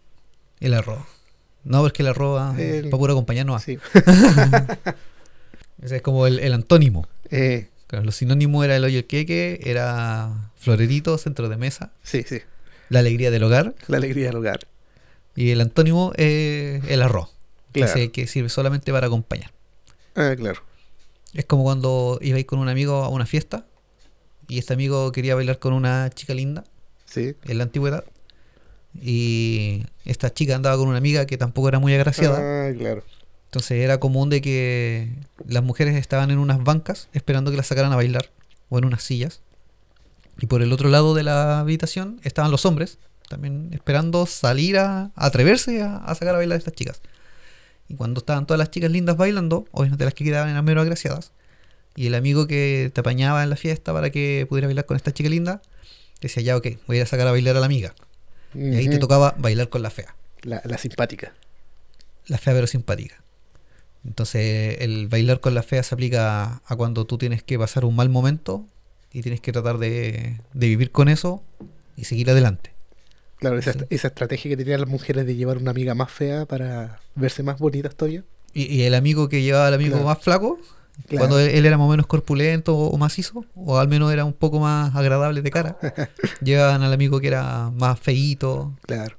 [0.60, 1.00] El arroz.
[1.64, 3.60] No, porque el arroz El- para puro acompañar no va.
[3.60, 3.80] Sí.
[5.82, 7.08] Ese es como el, el antónimo.
[7.32, 12.24] Eh, Claro, los sinónimos era el hoyo del queque, era florerito, centro de mesa, sí,
[12.28, 12.42] sí.
[12.94, 14.60] La alegría del hogar, La alegría del hogar.
[15.36, 17.30] y el antónimo es el arroz,
[17.74, 17.94] que, Claro.
[17.94, 19.52] se- que sirve solamente para acompañar.
[20.16, 20.62] Ah, claro.
[21.34, 23.66] Es como cuando ibais con un amigo a una fiesta
[24.48, 26.64] y este amigo quería bailar con una chica linda
[27.06, 27.36] Sí.
[27.46, 28.04] en la antigüedad
[29.02, 32.68] y esta chica andaba con una amiga que tampoco era muy agraciada.
[32.68, 33.04] Ah, claro.
[33.46, 35.10] Entonces era común de que
[35.48, 38.30] las mujeres estaban en unas bancas esperando que las sacaran a bailar
[38.70, 39.42] o en unas sillas.
[40.40, 42.98] Y por el otro lado de la habitación estaban los hombres
[43.34, 47.02] también esperando salir a, a atreverse a, a sacar a bailar a estas chicas.
[47.88, 51.32] Y cuando estaban todas las chicas lindas bailando, obviamente las que quedaban eran menos agraciadas,
[51.96, 55.14] y el amigo que te apañaba en la fiesta para que pudiera bailar con esta
[55.14, 55.62] chica linda,
[56.22, 57.94] decía ya, ok, voy a ir a sacar a bailar a la amiga.
[58.56, 60.16] Y ahí te tocaba bailar con la fea.
[60.44, 61.34] La, la simpática.
[62.28, 63.24] La fea pero simpática.
[64.06, 67.96] Entonces el bailar con la fea se aplica a cuando tú tienes que pasar un
[67.96, 68.68] mal momento
[69.14, 71.42] y tienes que tratar de, de vivir con eso
[71.96, 72.72] y seguir adelante.
[73.38, 73.80] Claro, esa, Sí.
[73.90, 77.60] esa estrategia que tenían las mujeres de llevar una amiga más fea para verse más
[77.60, 78.24] bonitas todavía.
[78.54, 80.06] Y, y el amigo que llevaba al amigo Claro.
[80.08, 80.58] más flaco,
[81.08, 81.18] Claro.
[81.20, 84.26] cuando él, él era más o menos corpulento o, o macizo, o al menos era
[84.26, 85.78] un poco más agradable de cara,
[86.42, 88.74] llevaban al amigo que era más feíto.
[88.86, 89.18] Claro.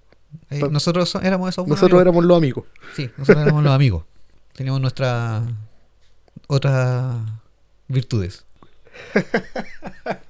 [0.51, 2.03] Eh, nosotros so- éramos esos Nosotros amigos.
[2.03, 2.65] éramos los amigos.
[2.97, 4.05] Sí, nosotros éramos los amigos.
[4.55, 5.43] Teníamos nuestras
[6.47, 7.17] otras
[7.89, 8.45] virtudes.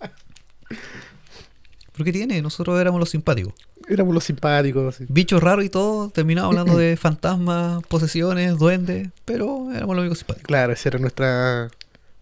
[1.96, 2.42] ¿Por qué tiene?
[2.42, 3.54] Nosotros éramos los simpáticos.
[3.88, 4.96] Éramos los simpáticos.
[4.96, 5.04] sí.
[5.08, 10.46] Bichos raros y todo, terminaba hablando de fantasmas, posesiones, duendes, pero éramos los amigos simpáticos.
[10.48, 11.70] Claro, esa era nuestra,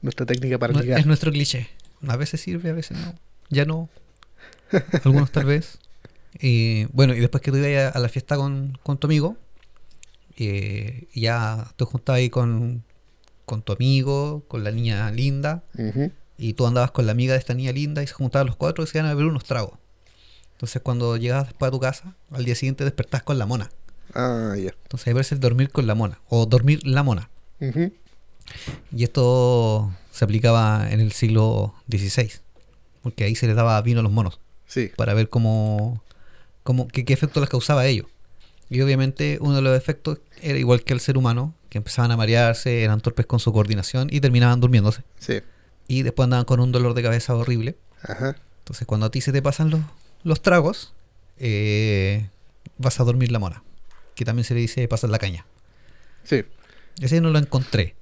[0.03, 0.99] nuestra técnica para No- ligar.
[1.01, 1.69] es nuestro cliché.
[2.07, 3.15] A veces sirve, a veces no.
[3.49, 3.89] Ya no.
[5.05, 5.79] Algunos tal vez.
[6.41, 9.37] Y bueno, y después que tú ibas a, la fiesta con, con tu amigo,
[10.37, 12.83] eh, ya te juntabas ahí con,
[13.47, 16.11] con tu amigo, con la niña linda, Ujú.
[16.43, 18.83] Y tú andabas con la amiga de esta niña linda y se juntaban los cuatro
[18.83, 19.79] y se iban a beber unos tragos.
[20.53, 23.71] Entonces cuando llegabas después a tu casa, al día siguiente despertabas con la mona.
[24.15, 24.73] Ah, ya.
[24.83, 27.31] Entonces ahí parece el dormir con la mona, o dormir la mona.
[28.95, 32.31] Y esto se aplicaba en el siglo XVI,
[33.03, 34.91] porque ahí se les daba vino a los monos, Sí.
[34.97, 36.03] para ver cómo,
[36.63, 38.07] cómo qué, qué efecto les causaba a ellos.
[38.69, 42.17] Y obviamente uno de los efectos era igual que el ser humano, que empezaban a
[42.17, 45.03] marearse, eran torpes con su coordinación y terminaban durmiéndose.
[45.19, 45.41] Sí.
[45.93, 47.77] Y después andaban con un dolor de cabeza horrible.
[48.03, 48.37] Ajá.
[48.61, 49.81] Entonces cuando a ti se te pasan los,
[50.25, 50.95] los tragos,
[51.39, 52.29] eh,
[52.79, 53.63] vas a dormir la mona.
[54.15, 55.45] Que también se le dice pasar la caña.
[56.25, 56.45] Sí.
[57.01, 57.95] Ese no lo encontré.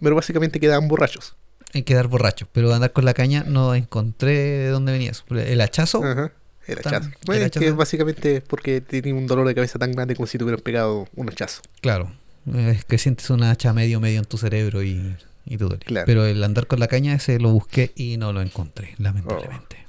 [0.00, 1.34] Pero básicamente quedaban borrachos.
[1.72, 2.46] En quedar borracho.
[2.52, 5.24] Pero andar con la caña no encontré de dónde venía eso.
[5.30, 6.04] El hachazo.
[6.04, 6.32] Ajá.
[6.66, 7.08] El Tan- hachazo.
[7.10, 7.76] el Bueno, es que hachazo.
[7.76, 11.08] básicamente es porque tenía un dolor de cabeza tan grande como si te hubieran pegado
[11.16, 11.62] un hachazo.
[11.80, 12.12] Claro.
[12.54, 15.78] Es que sientes una hacha medio medio en tu cerebro y, y te duele.
[15.84, 16.06] Claro.
[16.06, 19.86] Pero el andar con la caña ese lo busqué y no lo encontré, lamentablemente.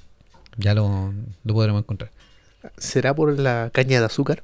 [0.58, 2.12] Ya lo, lo podremos encontrar.
[2.78, 4.44] ¿Será por la caña de azúcar?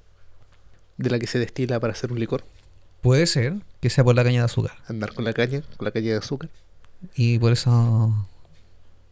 [0.97, 2.43] De la que se destila para hacer un licor.
[3.01, 4.74] Puede ser que sea por la caña de azúcar.
[4.88, 6.49] Andar con la caña, con la caña de azúcar.
[7.16, 8.28] Y por eso...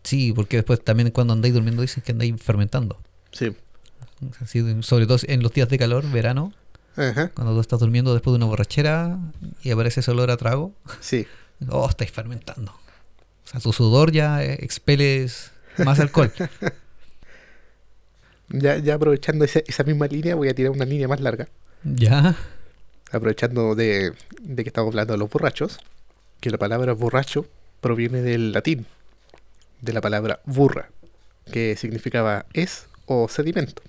[0.03, 2.97] Sí, porque después también cuando andáis durmiendo dicen que andáis fermentando.
[3.31, 3.55] Sí,
[4.81, 6.51] sobre todo en los días de calor, verano,
[6.95, 7.29] Ajá.
[7.29, 9.19] cuando tú estás durmiendo después de una borrachera
[9.63, 11.27] y aparece ese olor a trago, Sí.
[11.69, 12.71] Oh, estáis fermentando.
[12.71, 16.31] O sea, tu sudor ya eh, expeles más alcohol.
[18.49, 21.47] Ya, ya aprovechando esa, esa misma línea, voy a tirar una línea más larga.
[21.83, 22.35] ya.
[23.11, 25.79] Aprovechando de, de que estamos hablando de los borrachos,
[26.41, 27.45] que la palabra borracho
[27.79, 28.85] proviene del latín,
[29.81, 30.89] de la palabra burra,
[31.51, 33.81] que significaba es o sedimento.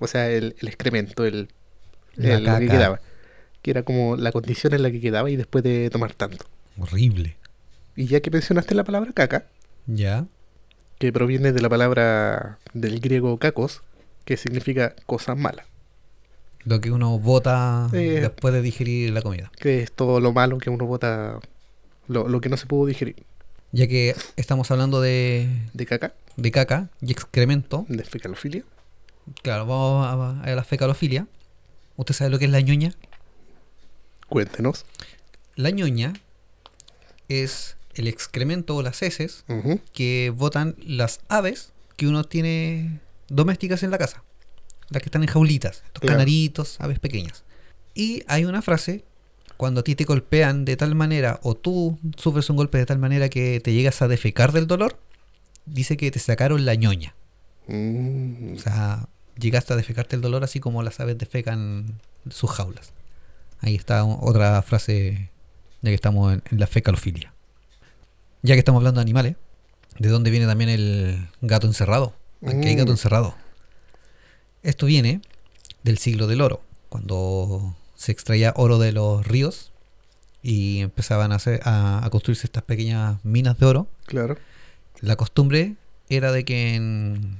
[0.00, 1.48] O sea, el, el excremento, el,
[2.18, 3.00] el- lo que quedaba.
[3.62, 6.44] Que era como la condición en la que quedaba y después de tomar tanto.
[6.78, 7.36] Horrible.
[7.96, 9.46] Y ya que mencionaste la palabra caca,
[9.86, 10.26] Ya.
[10.98, 13.82] que proviene de la palabra del griego kakos,
[14.24, 15.64] que significa cosa mala,
[16.64, 18.18] Lo que uno bota Eh.
[18.20, 19.50] después de digerir la comida.
[19.58, 21.38] que es todo lo malo que uno bota,
[22.08, 23.24] lo, lo que no se pudo digerir.
[23.72, 28.64] Ya que estamos hablando de, De caca, de caca y excremento, de fecalofilia.
[29.42, 31.26] claro, vamos a, a la fecalofilia.
[31.96, 32.92] ¿Usted sabe lo que es la ñoña?
[34.28, 34.84] Cuéntenos.
[35.56, 36.12] La ñoña
[37.28, 39.44] es el excremento o las heces
[39.92, 44.22] que botan las aves que uno tiene domésticas en la casa.
[44.90, 46.14] Las que están en jaulitas, estos Claro.
[46.14, 47.44] canaritos, aves pequeñas.
[47.94, 49.04] Y hay una frase,
[49.56, 52.98] cuando a ti te golpean de tal manera o tú sufres un golpe de tal
[52.98, 54.98] manera que te llegas a defecar del dolor,
[55.66, 57.14] dice que te sacaron la ñoña.
[57.66, 59.08] Mm, O sea,
[59.38, 62.00] llegaste a defecarte el dolor así como las aves defecan
[62.30, 62.92] sus jaulas.
[63.60, 65.30] Ahí está otra frase,
[65.82, 67.32] ya que estamos en, en la fecalofilia.
[68.42, 69.36] Ya que estamos hablando de animales,
[69.98, 72.14] ¿de dónde viene también el gato encerrado?
[72.46, 72.94] Aquí hay gato Mm.
[72.94, 73.34] encerrado.
[74.62, 75.20] Esto viene
[75.82, 79.72] del siglo del oro, cuando se extraía oro de los ríos
[80.42, 84.36] y empezaban a, hacer, a, a construirse estas pequeñas minas de oro claro.
[85.00, 85.74] la costumbre
[86.08, 87.38] era de que en,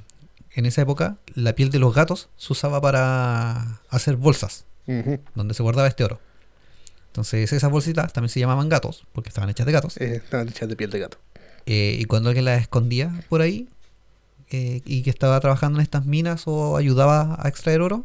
[0.53, 4.65] en esa época la piel de los gatos se usaba para hacer bolsas
[5.35, 6.19] donde se guardaba este oro.
[7.19, 9.97] Entonces esas bolsitas también se llamaban gatos porque estaban hechas de gatos.
[9.97, 11.19] eh, estaban hechas de piel de gato.
[11.67, 13.69] Eh, y cuando alguien las escondía por ahí
[14.51, 18.05] eh, y que estaba trabajando en estas minas o ayudaba a extraer oro,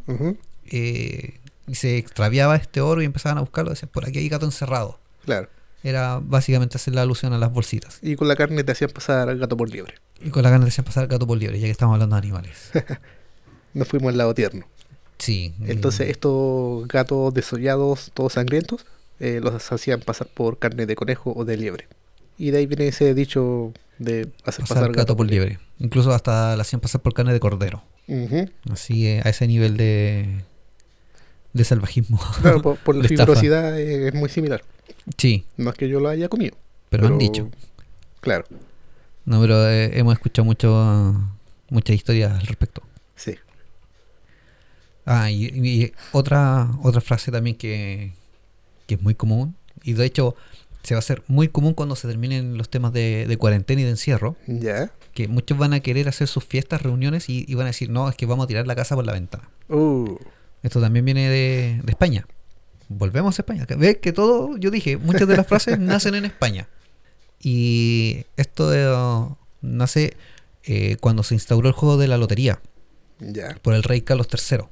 [0.65, 4.47] eh, y se extraviaba este oro y empezaban a buscarlo, decían, por aquí hay gato
[4.47, 4.97] encerrado.
[5.25, 5.47] Claro.
[5.83, 7.99] Era básicamente hacer la alusión a las bolsitas.
[8.01, 9.93] Y con la carne te hacían pasar gato por liebre.
[10.21, 12.19] Y con la ganas de decían pasar gato por liebre, ya que estamos hablando de
[12.19, 12.71] animales.
[13.75, 14.65] Nos fuimos al lado tierno.
[15.19, 15.53] Sí.
[15.61, 18.85] Entonces, estos gatos desollados, todos sangrientos,
[19.19, 21.87] eh, los hacían pasar por carne de conejo o de liebre.
[22.37, 25.59] Y de ahí viene ese dicho de hacer pasar gato, por liebre.
[25.79, 27.83] Incluso hasta la hacían pasar por carne de cordero.
[28.71, 30.41] Así eh, a ese nivel de,
[31.53, 32.19] de salvajismo.
[32.41, 34.63] Claro, por, por la fibrosidad eh, es muy similar.
[35.17, 36.55] sí, No es que yo lo haya comido.
[36.89, 37.49] pero, han dicho.
[38.21, 38.45] Claro,
[39.25, 41.13] No, pero eh, hemos escuchado mucho,
[41.69, 42.81] muchas historias al respecto.
[43.15, 43.35] sí.
[45.05, 48.13] Ah, y, y otra, otra frase también que,
[48.87, 49.55] que es muy común.
[49.83, 50.35] Y de hecho
[50.83, 53.83] se va a hacer muy común cuando se terminen los temas de, de cuarentena y
[53.85, 54.35] de encierro.
[54.47, 54.91] Ya.
[55.13, 58.09] Que muchos van a querer hacer sus fiestas, reuniones y, y van a decir, no,
[58.09, 59.47] es que vamos a tirar la casa por la ventana.
[59.69, 60.15] Uh,
[60.63, 62.25] Esto también viene de, de España.
[62.89, 63.65] Volvemos a España.
[63.77, 66.67] ¿Ves que todo, yo dije, muchas de las frases nacen en España?
[67.41, 69.27] Y esto de-
[69.61, 70.15] nace
[70.63, 72.59] eh, cuando se instauró el juego de la lotería
[73.19, 73.55] ya.
[73.61, 74.65] por el rey Carlos III.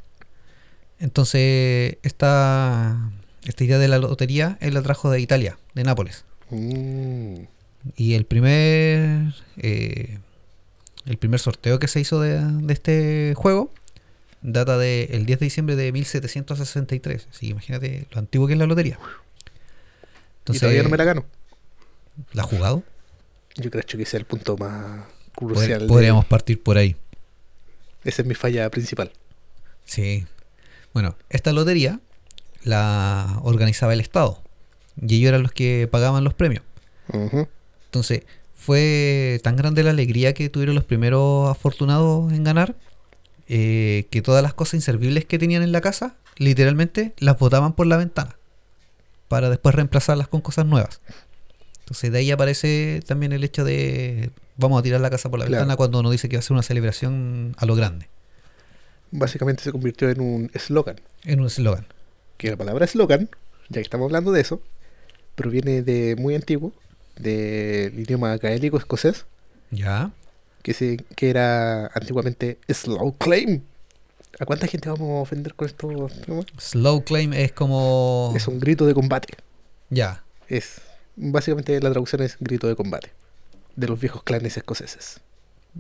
[1.00, 3.12] Entonces, esta,
[3.46, 6.26] esta idea de la lotería él la trajo de Italia, de Nápoles.
[6.50, 7.44] Mm,
[7.96, 10.20] Y el primer, eh,
[11.06, 13.72] el primer sorteo que se hizo de, de este juego
[14.44, 17.28] data del 10 de diciembre de 1763.
[17.32, 19.00] Así que imagínate lo antiguo que es la lotería.
[20.48, 21.26] y todavía no me la gano.
[22.34, 22.84] ¿la ha jugado?
[23.56, 25.82] Yo creo que ese es el punto más crucial.
[25.82, 26.96] de- podríamos partir por ahí.
[28.04, 29.12] Esa es mi falla principal.
[29.86, 30.26] Sí.
[30.94, 32.00] Bueno, esta lotería
[32.64, 34.42] la organizaba el Estado.
[35.02, 36.64] Y ellos eran los que pagaban los premios.
[37.86, 38.24] Entonces,
[38.56, 42.76] fue tan grande la alegría que tuvieron los primeros afortunados en ganar,
[43.48, 47.88] eh, que todas las cosas inservibles que tenían en la casa literalmente las botaban por
[47.88, 48.36] la ventana
[49.28, 51.02] para después reemplazarlas con cosas nuevas.
[51.80, 55.46] Entonces de ahí aparece también el hecho de vamos a tirar la casa por la
[55.46, 55.62] Claro.
[55.62, 58.08] ventana cuando uno dice que va a ser una celebración a lo grande,
[59.14, 61.02] Básicamente se convirtió en un eslogan.
[61.26, 61.86] en un eslogan.
[62.42, 63.30] Que la palabra eslogan,
[63.70, 64.64] ya que estamos hablando de eso,
[65.36, 66.74] proviene de muy antiguo,
[67.18, 69.26] del idioma gaélico escocés,
[69.70, 70.10] Ya.
[70.64, 73.62] que, se, que era antiguamente slow claim.
[74.40, 75.88] ¿A cuánta gente vamos a ofender con esto?
[76.58, 78.34] Slow claim es como...
[78.36, 79.36] Es un grito de combate.
[79.92, 80.24] Ya.
[80.48, 80.82] Es
[81.16, 83.12] básicamente la traducción es grito de combate
[83.76, 85.20] de los viejos clanes escoceses.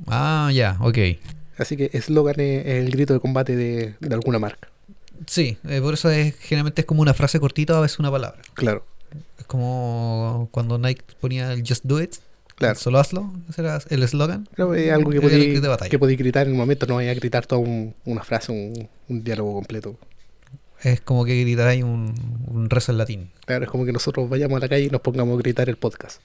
[0.05, 0.97] Ah, ya, ok.
[1.57, 4.67] Así que eslogan es el grito de combate de, de alguna marca.
[5.27, 8.11] Sí, eh, por eso es, generalmente es como una frase cortita o a veces una
[8.11, 8.41] palabra.
[8.53, 8.85] Claro,
[9.39, 12.15] Es como cuando Nike ponía el Just Do It,
[12.55, 12.75] claro.
[12.75, 14.47] solo hazlo, ese era el eslogan.
[14.55, 17.61] Claro, es algo que el podéis gritar en un momento, no vaya a gritar toda
[17.61, 19.97] un- una frase, un, un diálogo completo.
[20.81, 22.15] Es como que gritar ahí un,
[22.47, 23.29] un rezo en latín.
[23.45, 25.77] Claro, es como que nosotros vayamos a la calle y nos pongamos a gritar el
[25.77, 26.21] podcast.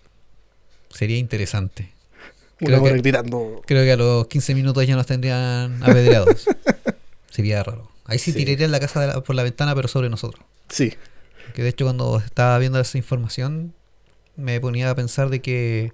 [0.89, 1.93] Sería interesante.
[2.59, 3.61] Creo que- gritando.
[3.67, 6.47] Creo que a los 15 minutos ya nos tendrían apedreados.
[7.31, 7.91] Sería raro.
[8.07, 8.39] Ahí sí, Sí.
[8.45, 10.45] tirarían la casa la- por la ventana, pero sobre nosotros.
[10.69, 10.95] Sí,
[11.55, 13.73] Que de hecho cuando estaba viendo esa información
[14.37, 15.93] me ponía a pensar de que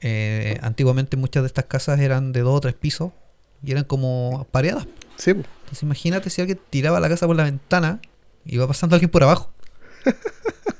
[0.00, 3.12] eh, antiguamente muchas de estas casas eran de dos o tres pisos
[3.64, 4.86] y eran como pareadas.
[5.16, 5.30] sí.
[5.30, 8.00] Entonces imagínate si alguien tiraba la casa por la ventana
[8.44, 9.52] y va pasando alguien por abajo.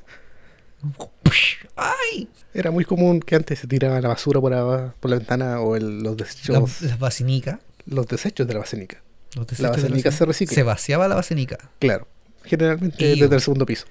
[1.76, 2.28] ¡Ay!
[2.55, 5.76] Era muy común que antes se tiraba la basura por, aba- por la ventana o
[5.76, 7.61] el- los desechos, La, la vacinica.
[7.86, 9.03] los desechos de la basenica.
[9.59, 10.55] La vasenica se recicla.
[10.55, 11.59] Se vaciaba la vacinica.
[11.79, 12.09] Claro.
[12.45, 13.87] Generalmente desde el segundo piso.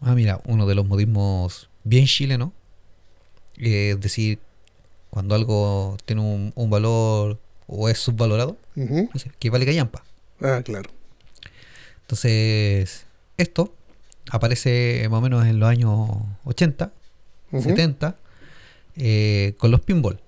[0.00, 2.50] Ah, mira, uno de los modismos bien chilenos.
[3.58, 4.38] eh, Es decir,
[5.10, 8.56] cuando algo tiene un, un valor o es subvalorado,
[9.38, 10.02] que vale callampa.
[10.40, 10.88] Ah, claro.
[12.02, 13.04] Entonces,
[13.36, 13.74] esto
[14.30, 16.08] aparece más o menos en los años
[16.44, 16.90] 80,
[17.52, 17.62] Ujú.
[17.68, 18.16] 70,
[18.96, 20.20] eh, con los pinball,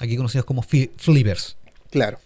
[0.00, 1.56] aquí conocidos como flippers.
[1.90, 2.18] Claro.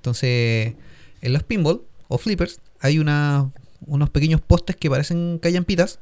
[0.00, 0.74] Entonces,
[1.20, 3.50] en los pinball o flippers hay una,
[3.86, 5.98] unos pequeños postes que parecen callampitas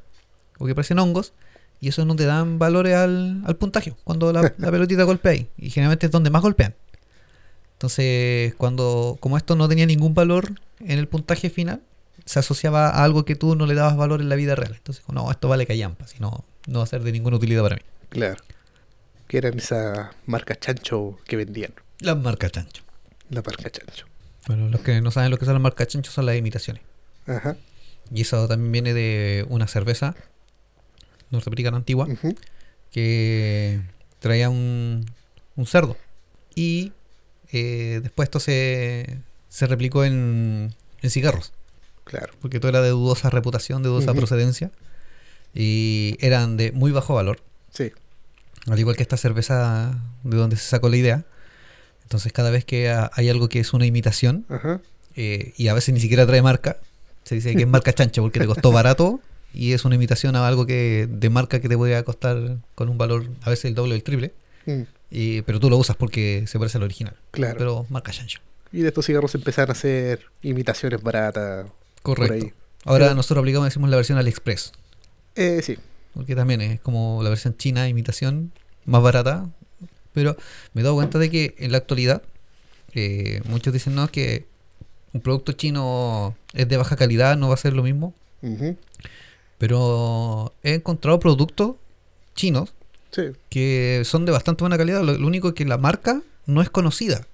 [0.57, 1.33] o que parecen hongos
[1.81, 5.49] y eso no te dan valores al, al puntaje cuando la, la pelotita golpea ahí.
[5.57, 6.75] Y generalmente es donde más golpean.
[7.73, 11.81] Entonces, cuando como esto no tenía ningún valor en el puntaje final,
[12.23, 14.75] se asociaba a algo que tú no le dabas valor en la vida real.
[14.75, 17.75] Entonces, no, esto vale callampa, si no, no va a ser de ninguna utilidad para
[17.75, 17.81] mí.
[18.07, 18.41] Claro.
[19.27, 21.73] Que eran esas marcas chancho que vendían.
[21.99, 22.83] Las marcas chancho.
[23.29, 24.05] La marca chancho.
[24.47, 26.81] Bueno, los que no saben lo que son las marcas chancho son las imitaciones.
[27.27, 27.55] Ajá.
[28.13, 30.15] Y eso también viene de una cerveza
[31.29, 32.07] norteamericana antigua
[32.91, 33.81] que
[34.19, 35.05] traía un,
[35.55, 35.95] un cerdo.
[36.55, 36.91] Y
[37.51, 41.53] eh, después esto se, se replicó en, en cigarros,
[42.03, 42.33] Claro.
[42.41, 44.71] porque todo era de dudosa reputación, de dudosa procedencia.
[45.53, 47.91] Y eran de muy bajo valor, Sí.
[48.67, 51.25] al igual que esta cerveza de donde se sacó la idea.
[52.09, 54.81] Entonces cada vez que ha- hay algo que es una imitación, Ajá.
[55.15, 56.77] eh, y a veces ni siquiera trae marca.
[57.23, 59.19] Se dice que es marca chancha porque te costó barato
[59.53, 62.97] y es una imitación a algo que de marca que te puede costar con un
[62.97, 64.33] valor a veces el doble o el triple.
[64.65, 64.81] Mm,
[65.11, 67.15] Y, pero tú lo usas porque se parece al original.
[67.29, 67.55] Claro.
[67.59, 68.39] Pero marca chancho.
[68.71, 71.67] Y de estos cigarros empezaron a hacer imitaciones baratas.
[72.01, 72.33] Correcto.
[72.35, 72.53] Por ahí.
[72.85, 74.71] Ahora nosotros aplicamos, decimos la versión AliExpress.
[75.35, 75.77] Eh, sí.
[76.15, 78.51] Porque también es como la versión china, imitación,
[78.85, 79.47] más barata.
[80.13, 80.35] Pero
[80.73, 82.21] me he dado cuenta de que en la actualidad
[82.93, 84.45] eh, muchos dicen no que
[85.13, 88.13] un producto chino es de baja calidad, no va a ser lo mismo.
[89.57, 91.75] Pero he encontrado productos
[92.35, 92.73] chinos
[93.11, 93.23] Sí.
[93.49, 95.01] que son de bastante buena calidad.
[95.03, 97.25] Lo, lo único que la marca no es conocida.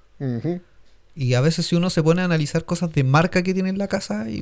[1.16, 3.78] Y a veces si uno se pone a analizar cosas de marca que tiene en
[3.78, 4.42] la casa y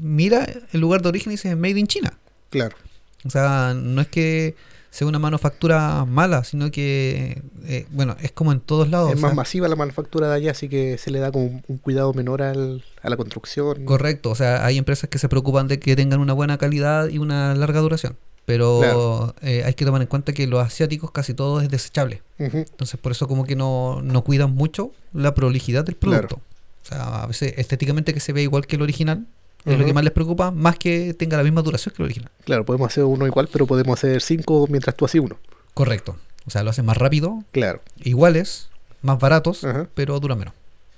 [0.00, 2.18] mira el lugar de origen y dice Made in China.
[2.48, 2.76] Claro.
[3.24, 4.54] O sea, no es que
[4.90, 9.10] sea una manufactura mala, sino que, eh, bueno, es como en todos lados.
[9.12, 11.62] es más sea, masiva la manufactura de allá, así que se le da como un,
[11.68, 13.84] un cuidado menor al, a la construcción.
[13.84, 17.18] Correcto, o sea, hay empresas que se preocupan de que tengan una buena calidad y
[17.18, 18.16] una larga duración.
[18.46, 19.34] Pero Claro.
[19.42, 22.22] eh, hay que tomar en cuenta que los asiáticos casi todo es desechable.
[22.38, 26.26] Entonces por eso como que no, no cuidan mucho la prolijidad del Claro.
[26.26, 26.42] producto.
[26.82, 29.26] O sea, a veces estéticamente que se ve igual que el original
[29.64, 32.30] es lo que más les preocupa, más que tenga la misma duración que el original.
[32.44, 35.36] Claro, podemos hacer uno igual, pero podemos hacer cinco mientras tú haces uno.
[35.74, 36.16] Correcto.
[36.46, 37.80] O sea, lo hacen más rápido, Claro.
[38.02, 38.68] iguales,
[39.02, 40.54] más baratos, pero duran menos.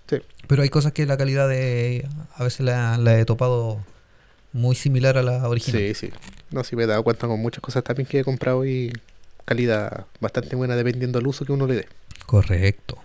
[0.09, 0.19] Sí.
[0.47, 2.07] Pero hay cosas que la calidad de
[2.37, 3.85] a veces la, la he topado
[4.53, 5.81] muy similar a la original.
[5.83, 6.11] Sí, sí.
[6.51, 8.93] No, sí me he dado cuenta con muchas cosas también que he comprado y
[9.45, 11.89] calidad bastante buena dependiendo del uso que uno le dé.
[12.27, 12.99] Correcto.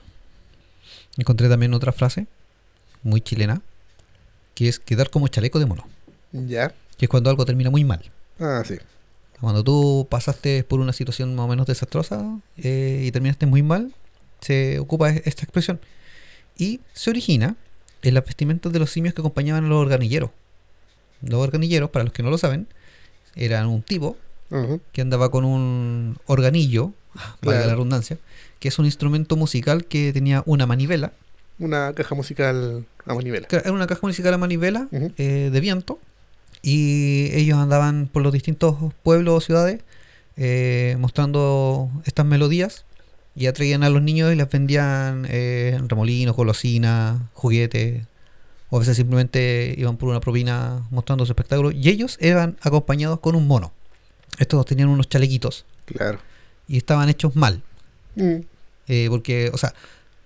[1.17, 2.27] Encontré también otra frase
[3.03, 3.61] muy chilena
[4.57, 5.87] que es quedar como chaleco de mono,
[6.31, 6.73] Ya.
[6.97, 8.01] que es cuando algo termina muy mal.
[8.39, 8.73] Ah, sí.
[9.39, 13.93] Cuando tú pasaste por una situación más o menos desastrosa eh, y terminaste muy mal,
[14.41, 15.79] se ocupa esta expresión.
[16.57, 17.55] Y se origina
[18.01, 20.31] en las vestimentas de los simios que acompañaban a los organilleros.
[21.21, 22.67] Los organilleros, para los que no lo saben,
[23.35, 24.17] eran un tipo
[24.91, 26.93] que andaba con un organillo,
[27.41, 27.59] Claro.
[27.67, 28.17] la redundancia,
[28.59, 31.13] que es un instrumento musical que tenía una manivela,
[31.59, 33.47] Una caja musical a manivela.
[33.49, 35.99] era una caja musical a manivela eh, de viento,
[36.61, 39.81] y ellos andaban por los distintos pueblos o ciudades
[40.35, 42.85] eh, mostrando estas melodías
[43.35, 48.03] y atraían a los niños y les vendían eh, remolinos, golosinas, juguetes,
[48.69, 53.19] o a veces simplemente iban por una propina mostrando su espectáculo, y ellos eran acompañados
[53.19, 53.71] con un mono.
[54.39, 56.19] Estos tenían unos chalequitos Claro.
[56.67, 57.61] y estaban hechos mal.
[58.15, 58.41] Mm,
[58.89, 59.73] Eh, porque, o sea,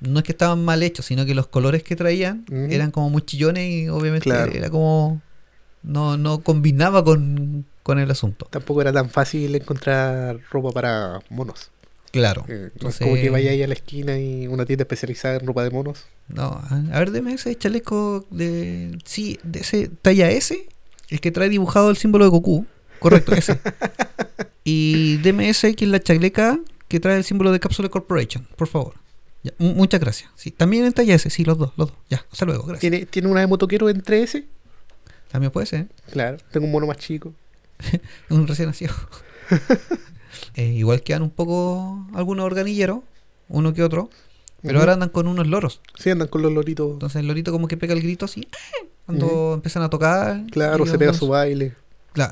[0.02, 3.22] no es que estaban mal hechos, sino que los colores que traían eran como muy
[3.22, 4.52] chillones y obviamente Claro.
[4.52, 5.22] era como.
[5.84, 8.45] No, no combinaba con, con el asunto.
[8.52, 11.72] Tampoco era tan fácil encontrar ropa para monos.
[12.12, 12.45] Claro.
[12.49, 15.47] Eh, no es como que vaya ahí a la esquina y una tienda especializada en
[15.47, 16.06] ropa de monos.
[16.28, 18.97] No, a ver, deme ese chaleco de.
[19.06, 20.68] Sí, de ese talla S,
[21.10, 22.66] el que trae dibujado el símbolo de Goku.
[22.99, 23.60] Correcto, ese.
[24.64, 28.68] y deme ese que es la chaleca que trae el símbolo de Capsule Corporation, por
[28.68, 28.95] favor.
[29.43, 30.29] Ya, muchas gracias.
[30.35, 31.97] Sí, también en talla S, sí, los dos, los dos.
[32.09, 32.81] Ya, hasta luego, gracias.
[32.81, 34.45] ¿Tiene, ¿Tiene una de motoquero entre ese?
[35.31, 35.87] También puede ser.
[36.11, 36.37] Claro.
[36.51, 37.33] Tengo un mono más chico.
[38.29, 38.93] un recién nacido.
[40.55, 42.99] Eh, igual quedan un poco algunos organilleros,
[43.49, 44.09] uno que otro,
[44.61, 45.81] pero ahora andan con unos loros.
[45.97, 46.91] Sí, andan con los loritos.
[46.91, 48.85] Entonces el lorito como que pega el grito así, ¡ah!
[49.05, 50.45] cuando empiezan a tocar.
[50.51, 51.73] Claro, se pega su baile.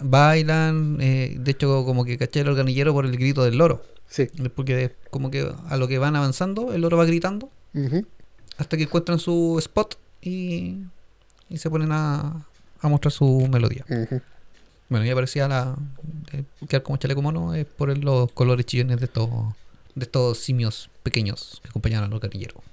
[0.03, 3.83] Bailan, eh, de hecho como que caché el organillero por el grito del loro.
[4.09, 4.27] Sí.
[4.55, 7.49] Porque como que a lo que van avanzando, el loro va gritando
[8.57, 10.79] hasta que encuentran su spot y,
[11.47, 12.45] y se ponen a,
[12.81, 13.85] a mostrar su melodía.
[14.89, 15.75] Bueno, ya parecía la.
[16.33, 19.29] eh, quedar como chaleco mono es por el- los colores chillones de estos,
[19.93, 22.63] de estos simios pequeños que acompañaban al organillero.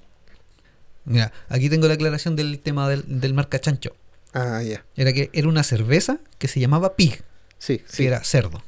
[1.05, 3.95] Mira, aquí tengo la aclaración del tema del, del marca chancho.
[4.33, 4.85] Ah, ya.
[4.97, 7.23] Era que era una cerveza que se llamaba Pig,
[7.59, 8.07] Sí, que sí.
[8.07, 8.63] era cerdo.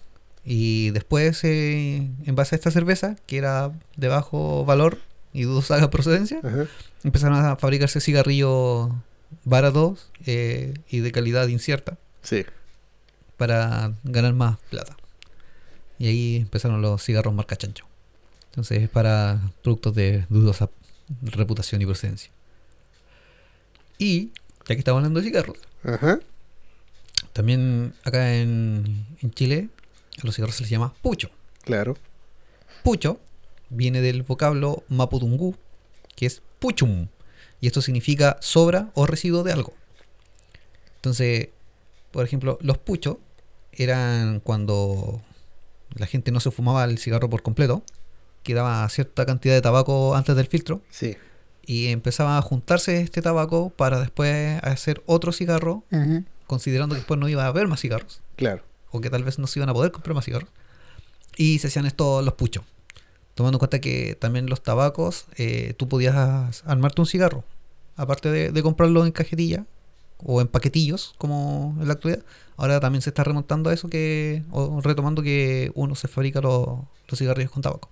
[0.44, 4.98] Y después, eh, en base a esta cerveza, que era de bajo valor
[5.32, 6.66] y dudosa procedencia, Ajá.
[7.04, 8.90] empezaron a fabricarse cigarrillos
[9.44, 11.98] baratos eh, y de calidad incierta.
[12.22, 12.44] Sí.
[13.36, 14.96] para ganar más plata.
[15.98, 17.84] Y ahí empezaron los cigarros marca chancho.
[18.50, 20.68] Entonces es para productos de dudosa
[21.22, 22.30] reputación y procedencia.
[23.98, 24.32] Y,
[24.66, 26.18] ya que estamos hablando de cigarros, Ajá.
[27.32, 29.68] también acá en, en Chile
[30.22, 31.30] a los cigarros se les llama pucho.
[31.64, 31.96] Claro.
[32.82, 33.20] Pucho
[33.70, 35.54] viene del vocablo mapudungú,
[36.16, 37.08] que es puchum.
[37.60, 39.72] Y esto significa sobra o residuo de algo.
[40.96, 41.48] Entonces,
[42.12, 43.16] por ejemplo, los puchos
[43.72, 45.20] eran cuando
[45.94, 47.82] la gente no se fumaba el cigarro por completo,
[48.42, 51.16] quedaba cierta cantidad de tabaco antes del filtro Sí.
[51.66, 55.84] y empezaba a juntarse este tabaco para después hacer otro cigarro,
[56.46, 58.62] considerando que después no iba a haber más cigarros Claro.
[58.90, 60.50] O que tal vez no se iban a poder comprar más cigarros.
[61.36, 62.64] Y se hacían estos los puchos.
[63.34, 67.44] Tomando en cuenta que también los tabacos, eh, tú podías armarte un cigarro.
[67.96, 69.64] Aparte de, de comprarlo en cajetilla
[70.18, 72.24] o en paquetillos, como en la actualidad.
[72.56, 76.80] Ahora también se está remontando a eso que, o retomando que uno se fabrica los,
[77.06, 77.88] los cigarrillos con tabaco.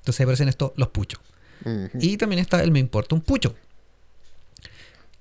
[0.00, 1.20] Entonces aparecen estos los puchos.
[1.64, 1.98] Ujú.
[2.00, 3.54] Y también está el me importa un pucho.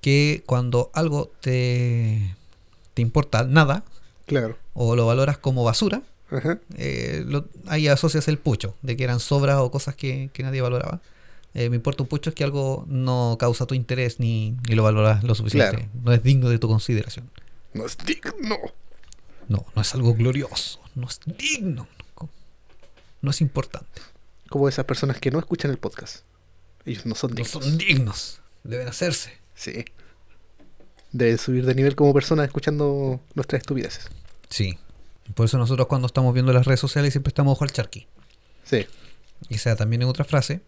[0.01, 2.35] Que cuando algo te,
[2.93, 3.83] te importa nada,
[4.27, 4.57] Claro.
[4.79, 6.03] O lo valoras como basura,
[6.77, 10.61] eh, lo- ahí asocias el pucho, de que eran sobras o cosas que, que nadie
[10.61, 11.01] valoraba.
[11.53, 14.83] Eh, me importa un pucho es que algo no causa tu interés ni, ni lo
[14.83, 15.77] valoras lo suficiente.
[15.77, 15.89] Claro.
[16.03, 17.29] No es digno de tu consideración.
[17.73, 18.57] No es digno.
[19.47, 20.79] No, no es algo glorioso.
[20.93, 21.87] No es digno.
[22.21, 22.29] No,
[23.21, 24.01] no es importante.
[24.49, 26.23] Como esas personas que no escuchan el podcast.
[26.85, 27.51] Ellos no son No dignos.
[27.63, 28.39] son dignos.
[28.63, 29.31] Deben hacerse.
[29.55, 29.85] Sí.
[31.11, 34.07] Deben subir de nivel como personas escuchando nuestras estupideces.
[34.49, 34.77] Sí.
[35.35, 38.07] Por eso nosotros cuando estamos viendo las redes sociales siempre estamos ojo al charqui.
[38.63, 38.85] Sí.
[39.49, 40.61] Y esa también es otra frase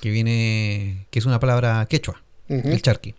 [0.00, 3.14] que viene, que es una palabra quechua, el charqui.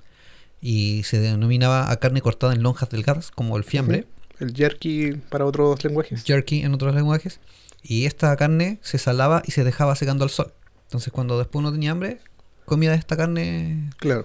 [0.62, 4.06] Y se denominaba a carne cortada en lonjas delgadas, como el fiambre,
[4.40, 6.24] El jerky para otros lenguajes.
[6.24, 7.40] jerky en otros lenguajes.
[7.82, 10.54] Y esta carne se salaba y se dejaba secando al sol.
[10.86, 12.20] Entonces cuando después uno tenía hambre,
[12.66, 14.24] comía esta carne, Claro.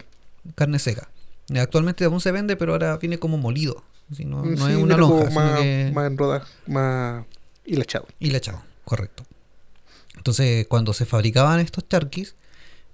[0.54, 1.08] carne seca.
[1.56, 3.82] Actualmente aún se vende, pero ahora viene como molido.
[4.18, 5.90] No, no Sí, es una lonja, más, que...
[5.94, 7.24] más en rodajas, más
[7.64, 8.06] hilachado.
[8.18, 9.24] Y lechado, correcto.
[10.16, 12.34] Entonces, cuando se fabricaban estos charquis,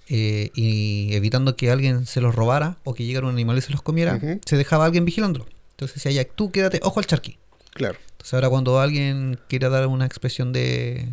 [0.09, 3.73] eh, y evitando que alguien se los robara o que llegara un animal y se
[3.73, 5.47] los comiera, se dejaba a alguien vigilándolo.
[5.73, 7.39] Entonces decía, ya, tú quédate, ojo al charqui.
[7.73, 7.99] Claro.
[8.13, 11.09] Entonces ahora cuando alguien quiere dar una expresión de,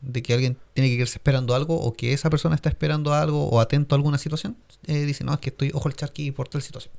[0.00, 3.48] de que alguien tiene que quedarse esperando algo o que esa persona está esperando algo
[3.48, 6.48] o atento a alguna situación, eh, dice, no, es que estoy ojo al charqui por
[6.48, 6.92] tal situación.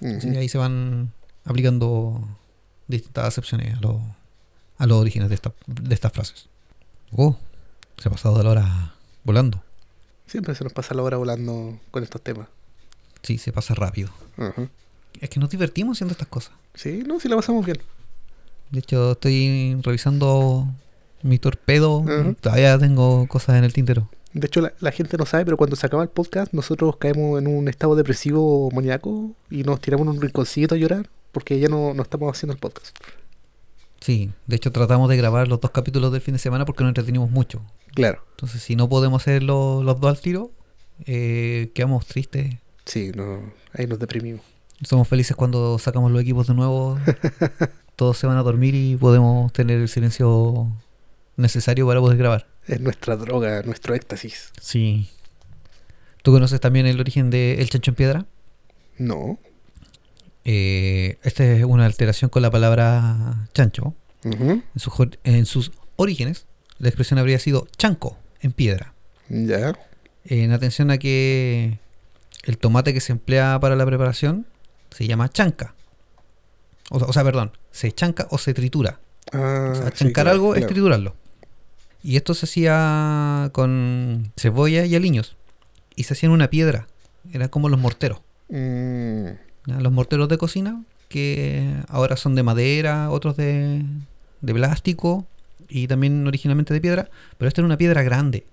[0.00, 1.12] Que ahí se van
[1.44, 2.20] aplicando
[2.88, 3.96] distintas acepciones a, los
[4.78, 6.48] a los orígenes de, esta- de estas frases.
[7.16, 7.36] Oh,
[7.98, 9.62] se ha pasado de la hora volando.
[10.26, 12.48] Siempre se nos pasa la hora volando con estos temas.
[13.22, 14.10] Sí, se pasa rápido.
[15.20, 16.52] Es que nos divertimos haciendo estas cosas.
[16.74, 17.78] Sí, no, sí la pasamos bien.
[18.70, 20.66] De hecho, estoy revisando
[21.22, 22.34] mi torpedo Ujú.
[22.40, 24.08] todavía tengo cosas en el tintero.
[24.32, 27.38] De hecho, la, la gente no sabe, pero cuando se acaba el podcast, nosotros caemos
[27.38, 31.68] en un estado depresivo maníaco y nos tiramos en un rinconcito a llorar porque ya
[31.68, 32.96] no, no estamos haciendo el podcast.
[34.00, 36.90] Sí, de hecho tratamos de grabar los dos capítulos del fin de semana porque nos
[36.90, 37.62] entretenimos mucho.
[37.94, 38.24] Claro.
[38.32, 40.50] Entonces, si no podemos hacer lo- los dos al tiro,
[41.06, 42.56] eh, quedamos tristes.
[42.84, 44.42] Sí, no, ahí nos deprimimos.
[44.82, 46.98] Somos felices cuando sacamos los equipos de nuevo.
[47.96, 50.66] todos se van a dormir y podemos tener el silencio
[51.36, 52.48] necesario para poder grabar.
[52.66, 54.50] Es nuestra droga, nuestro éxtasis.
[54.60, 55.08] Sí.
[56.22, 58.26] ¿Tú conoces también el origen de El Chancho en Piedra?
[58.98, 59.38] No.
[60.44, 63.94] Eh, esta es una alteración con la palabra chancho.
[64.24, 66.46] En, sus or- en sus orígenes,
[66.78, 68.94] la expresión habría sido chanco en piedra.
[69.28, 69.76] Ya.
[70.24, 71.78] En atención a que
[72.44, 74.46] el tomate que se emplea para la preparación
[74.90, 75.74] se llama chanca.
[76.90, 79.00] O, o sea, perdón, se chanca o se tritura.
[79.32, 81.16] Ah, O sea, sí, chancar claro, algo es triturarlo.
[82.04, 85.36] Y esto se hacía con cebolla y aliños.
[85.96, 86.86] Y se hacía en una piedra.
[87.32, 88.20] Era como los morteros.
[88.48, 89.26] Mm,
[89.66, 89.80] ¿ya?
[89.80, 93.82] Los morteros de cocina, que ahora son de madera, otros de,
[94.40, 95.26] de plástico
[95.68, 97.08] y también originalmente de piedra.
[97.38, 98.46] Pero esta era una piedra grande.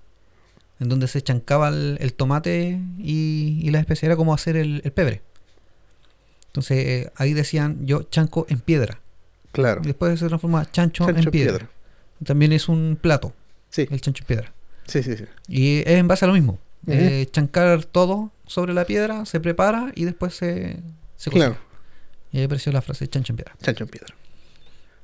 [0.80, 4.06] En donde se chancaba el, el tomate y, y la especie.
[4.06, 5.22] Era como hacer el, el pebre.
[6.48, 9.00] Entonces eh, ahí decían yo chanco en piedra.
[9.52, 9.82] claro.
[9.84, 11.58] Y después se transforma chancho, Chancho en piedra.
[11.60, 11.70] piedra.
[12.26, 13.34] También es un plato,
[13.70, 14.52] Sí, el chancho en piedra.
[14.88, 15.26] sí, sí, sí.
[15.48, 16.58] Y es en base a lo mismo.
[16.88, 20.80] Eh, chancar todo sobre la piedra, se prepara y después se,
[21.20, 21.48] se cocina.
[21.52, 21.62] Claro.
[22.32, 23.56] Y ahí apareció la frase chancho en piedra.
[23.62, 24.16] Chancho en piedra.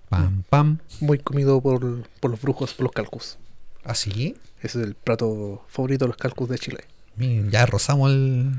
[0.10, 0.78] Pam, pam.
[1.02, 3.38] Muy comido por, por los brujos, por los calcus.
[3.84, 4.36] Así.
[4.62, 6.86] Ese es el plato favorito de los calcus de Chile.
[7.16, 8.52] Miren, Ya rozamos el,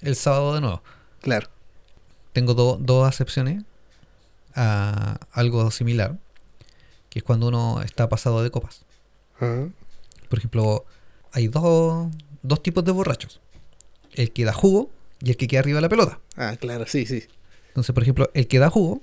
[0.00, 0.82] el sábado de nuevo.
[1.20, 1.48] Claro.
[2.32, 3.64] Tengo do- dos acepciones
[4.54, 6.16] a algo similar,
[7.10, 8.84] que es cuando uno está pasado de copas.
[9.40, 9.66] Ah,
[10.28, 10.84] Por ejemplo,
[11.32, 12.08] hay dos,
[12.42, 13.40] dos tipos de borrachos.
[14.12, 14.90] El que da jugo
[15.22, 16.20] y el que queda arriba de la pelota.
[16.36, 17.24] Ah, claro, sí, sí.
[17.68, 19.02] Entonces, por ejemplo, el que da jugo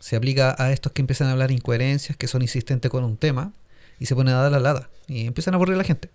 [0.00, 3.52] se aplica a estos que empiezan a hablar incoherencias, que son insistentes con un tema,
[3.98, 6.10] y se ponen a dar la lata, y empiezan a aburrir a la gente.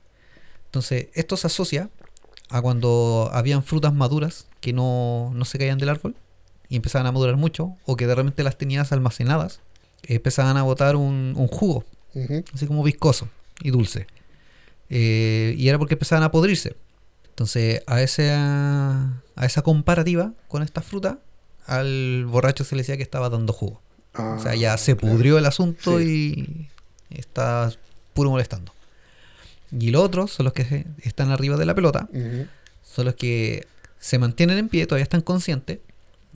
[0.65, 1.89] Entonces, esto se asocia
[2.49, 6.15] a cuando habían frutas maduras que no, no se caían del árbol,
[6.69, 9.59] y empezaban a madurar mucho, o que de repente las tenías almacenadas,
[10.03, 11.85] empezaban a botar un, un jugo,
[12.53, 13.29] así como viscoso
[13.61, 14.07] y dulce.
[14.89, 16.75] Eh, y era porque empezaban a podrirse.
[17.33, 19.11] Entonces, a, ese, a
[19.41, 21.17] esa comparativa con esta fruta,
[21.65, 23.81] al borracho se le decía que estaba dando jugo.
[24.13, 25.15] Ah, o sea, ya se claro.
[25.15, 26.67] pudrió el asunto Sí.
[27.09, 27.71] y está
[28.13, 28.71] puro molestando.
[29.71, 32.45] Y los otros son los que se- están arriba de la pelota, Ujú.
[32.83, 33.65] son los que
[33.99, 35.79] se mantienen en pie, todavía están conscientes,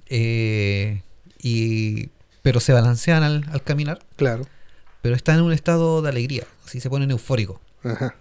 [0.07, 1.03] eh,
[1.41, 2.09] y,
[2.41, 4.47] pero se balancean al, al caminar, Claro.
[5.03, 7.59] pero están en un estado de alegría, así se ponen eufóricos.
[7.83, 8.15] Ajá.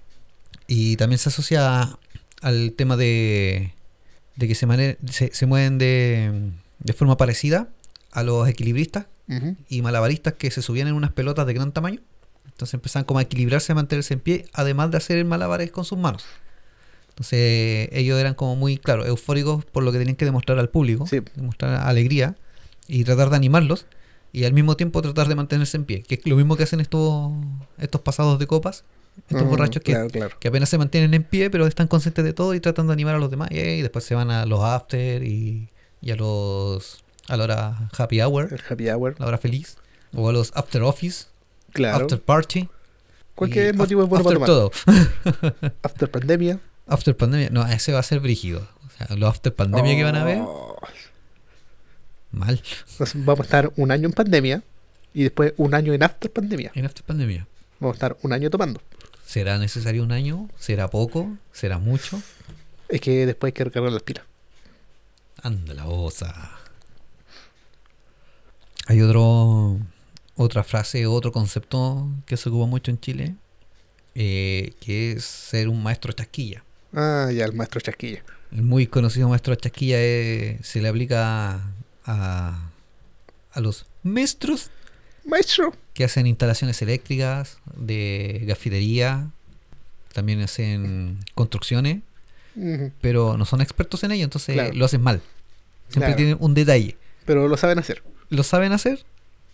[0.66, 1.96] Y también se asocia
[2.42, 3.72] al tema de,
[4.36, 7.68] de que se, mane- se, se mueven de, de forma parecida
[8.12, 9.06] a los equilibristas
[9.68, 12.00] y malabaristas que se subían en unas pelotas de gran tamaño.
[12.46, 15.98] Entonces empezaban como a equilibrarse, a mantenerse en pie, además de hacer malabares con sus
[15.98, 16.24] manos.
[17.10, 21.06] Entonces ellos eran como muy, claro, eufóricos por lo que tenían que demostrar al público,
[21.06, 21.20] Sí.
[21.34, 22.36] demostrar alegría
[22.86, 23.86] y tratar de animarlos
[24.32, 26.80] y al mismo tiempo tratar de mantenerse en pie, que es lo mismo que hacen
[26.80, 27.32] estos,
[27.78, 28.84] estos pasados de copas,
[29.28, 30.36] estos borrachos que, Claro, claro.
[30.38, 33.14] que apenas se mantienen en pie, pero están conscientes de todo y tratan de animar
[33.14, 33.50] a los demás.
[33.50, 35.68] Y, después se van a los after y,
[36.00, 39.16] y a los a la hora happy hour, El happy hour.
[39.18, 39.76] la hora feliz,
[40.14, 41.26] o a los after office,
[41.72, 42.04] Claro.
[42.04, 42.68] after party.
[43.34, 44.70] Cualquier y motivo es bueno after para todo.
[45.82, 46.58] After pandemia.
[46.86, 48.66] after pandemia, no, ese va a ser brígido.
[48.86, 50.76] O sea, los after pandemia que van a ver, Oh.
[52.32, 52.62] mal.
[52.92, 54.62] Entonces, vamos a estar un año en pandemia
[55.12, 56.72] y después un año en after pandemia.
[56.74, 57.46] En after pandemia.
[57.80, 58.80] Vamos a estar un año tomando.
[59.26, 60.48] ¿Será necesario un año?
[60.56, 61.36] ¿Será poco?
[61.52, 62.22] ¿Será mucho?
[62.88, 64.24] Es que después hay que recargar las pilas.
[65.42, 66.52] Anda la osa.
[68.86, 69.78] Hay otro,
[70.36, 73.34] otra frase, otro concepto que se ocupa mucho en Chile,
[74.14, 76.62] eh, que es ser un maestro chasquilla.
[76.92, 78.22] Ah, ya, el maestro Chasquilla.
[78.52, 81.60] El muy conocido maestro Chasquilla eh, se le aplica
[82.04, 82.70] a,
[83.52, 84.70] a los maestros
[85.26, 85.72] Maestro.
[85.94, 89.28] que hacen instalaciones eléctricas, de gafitería,
[90.12, 92.00] también hacen construcciones,
[93.00, 94.72] pero no son expertos en ello, entonces Claro.
[94.74, 95.20] lo hacen mal.
[95.88, 96.16] Siempre Claro.
[96.16, 96.96] tienen un detalle.
[97.24, 98.02] Pero lo saben hacer.
[98.30, 99.04] Lo saben hacer,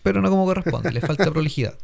[0.03, 1.75] pero no como corresponde, les falta prolijidad.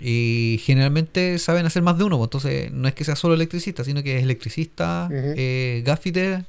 [0.00, 3.84] Y generalmente saben hacer más de uno, pues, entonces no es que sea solo electricista,
[3.84, 6.44] sino que es electricista, eh, gaffiter,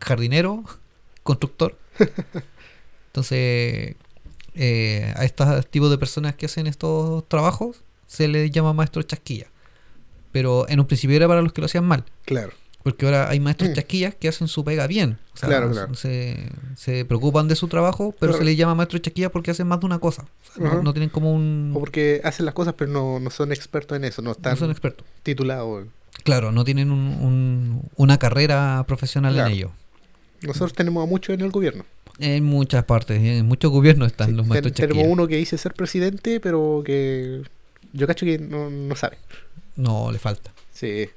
[0.00, 0.64] jardinero,
[1.22, 1.76] constructor.
[3.08, 3.96] Entonces,
[4.56, 9.46] eh, a estos tipos de personas que hacen estos trabajos se les llama maestro chasquilla.
[10.32, 12.04] Pero en un principio era para los que lo hacían mal.
[12.24, 12.52] Claro.
[12.82, 13.74] Porque ahora hay maestros Mm.
[13.74, 15.18] chasquillas que hacen su pega bien.
[15.34, 15.94] O sea, Claro, claro.
[15.94, 18.38] Se, se preocupan de su trabajo, pero Claro.
[18.38, 20.22] se les llama maestros chasquillas porque hacen más de una cosa.
[20.22, 21.72] O sea, no, no tienen como un...
[21.74, 24.22] O porque hacen las cosas, pero no, no son expertos en eso.
[24.22, 25.04] No están No son expertos.
[25.24, 25.86] titulados.
[26.22, 29.72] Claro, no tienen un- un- una carrera profesional en ello.
[30.42, 31.84] Nosotros tenemos a muchos en el gobierno.
[32.18, 35.74] En muchas partes, en muchos gobiernos están Sí, los ten- tenemos uno que dice ser
[35.74, 37.42] presidente, pero que
[37.92, 39.18] yo cacho que no, no sabe.
[39.76, 40.52] No, le falta.
[40.72, 41.08] Sí.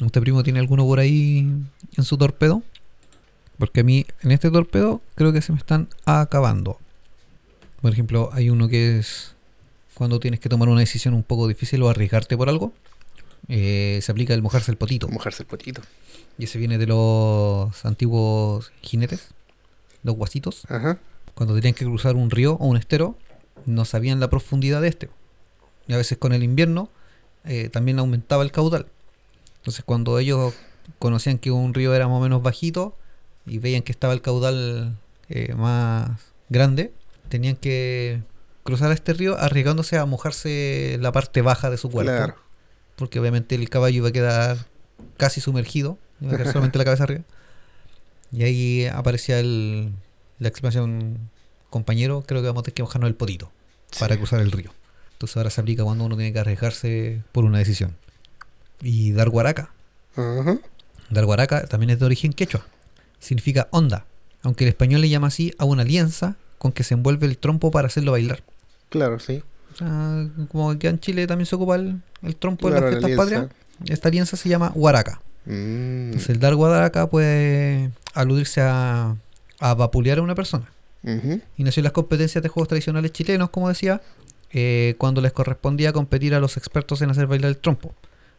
[0.00, 1.38] ¿Usted primo tiene alguno por ahí
[1.96, 2.62] en su torpedo?
[3.58, 6.78] Porque a mí en este torpedo creo que se me están acabando.
[7.80, 9.34] Por ejemplo, hay uno que es
[9.94, 12.72] cuando tienes que tomar una decisión un poco difícil o arriesgarte por algo.
[13.48, 15.08] eh, se aplica el mojarse el potito.
[15.08, 15.82] Mojarse el potito.
[16.38, 19.28] Y ese viene de los antiguos jinetes,
[20.02, 20.64] los guasitos.
[20.68, 20.98] Ajá.
[21.34, 23.16] Cuando tenían que cruzar un río o un estero,
[23.66, 25.10] no sabían la profundidad de este.
[25.86, 26.88] Y a veces con el invierno
[27.44, 28.86] eh, también aumentaba el caudal.
[29.58, 30.54] Entonces cuando ellos
[30.98, 32.96] conocían que un río era más o menos bajito
[33.46, 34.98] y veían que estaba el caudal
[35.28, 36.10] eh, más
[36.48, 36.92] grande,
[37.28, 38.22] tenían que
[38.62, 42.12] cruzar este río arriesgándose a mojarse la parte baja de su cuerpo.
[42.12, 42.36] Claro.
[42.96, 44.58] Porque obviamente el caballo iba a quedar
[45.16, 47.22] casi sumergido, iba a quedar solamente la cabeza arriba.
[48.32, 49.92] Y ahí aparecía el,
[50.38, 51.18] la expresión
[51.70, 53.50] compañero, creo que vamos a tener que mojarnos el potito
[53.98, 54.70] para cruzar el río.
[55.12, 57.94] Entonces ahora se aplica cuando uno tiene que arriesgarse por una decisión.
[58.80, 59.70] Y dar guaraca.
[61.10, 62.66] Dar guaraca también es de origen quechua.
[63.20, 64.04] Significa onda,
[64.42, 67.70] aunque el español le llama así a una alianza con que se envuelve el trompo
[67.70, 68.42] para hacerlo bailar.
[68.88, 69.42] Claro, sí.
[69.74, 73.00] O sea, como aquí en Chile también se ocupa el, el trompo Claro, en la
[73.00, 73.46] las fiestas patrias,
[73.86, 75.20] esta alianza se llama guaraca.
[75.46, 76.06] Mm.
[76.06, 79.16] Entonces el dar guaraca puede aludirse a,
[79.60, 80.66] a vapulear a una persona.
[81.56, 84.00] Y nació en las competencias de juegos tradicionales chilenos, como decía,
[84.52, 87.92] eh, cuando les correspondía competir a los expertos en hacer bailar el trompo.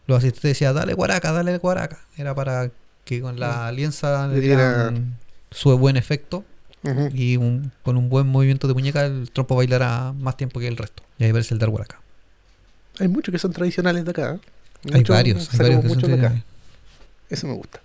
[0.07, 1.99] Los asistentes decían, dale guaraca, dale guaraca.
[2.17, 2.71] Era para
[3.03, 5.17] que con la alianza le Le diera- dieran
[5.51, 6.45] su buen efecto
[7.13, 10.77] y un- con un buen movimiento de muñeca el trompo bailará más tiempo que el
[10.77, 11.03] resto.
[11.19, 11.99] Y ahí aparece el dar guaraca.
[12.99, 14.35] Hay muchos que son tradicionales de acá.
[14.35, 14.39] ¿eh?
[14.93, 16.27] Hay Muchos- varios, hay varios que son muchos de acá.
[16.29, 16.52] tradicionales.
[17.29, 17.81] Eso me gusta.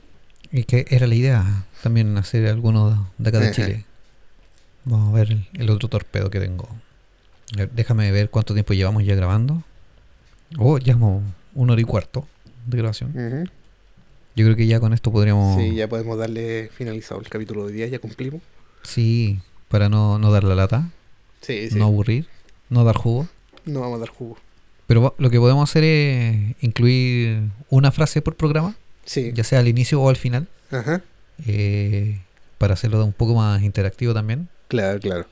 [0.50, 3.50] Y que era la idea también hacer algunos de acá de.
[3.52, 3.84] Chile.
[4.84, 6.68] Vamos a ver el, el otro torpedo que tengo.
[7.56, 9.62] Ver, Déjame ver cuánto tiempo llevamos ya grabando.
[10.58, 11.22] Oh, ya como
[11.54, 12.26] una hora y cuarto
[12.66, 13.12] de grabación.
[14.34, 15.60] Yo creo que ya con esto podríamos...
[15.60, 18.40] Sí, ya podemos darle finalizado el capítulo de día, ya cumplimos.
[18.82, 20.90] Sí, para no, no dar la lata,
[21.42, 21.76] Sí, sí.
[21.78, 22.28] no aburrir,
[22.70, 23.28] no dar jugo.
[23.64, 24.38] No vamos a dar jugo.
[24.86, 28.76] Pero lo que podemos hacer es incluir una frase por programa,
[29.08, 29.32] Sí.
[29.34, 31.02] ya sea al inicio o al final, Ajá.
[31.46, 32.20] eh,
[32.58, 34.48] para hacerlo un poco más interactivo también.
[34.68, 35.26] Claro, claro.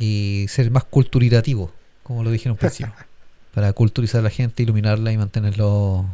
[0.00, 1.70] y ser más culturitativo,
[2.02, 2.92] como lo dije en un principio,
[3.54, 6.04] para culturizar a la gente, iluminarla y mantenerlos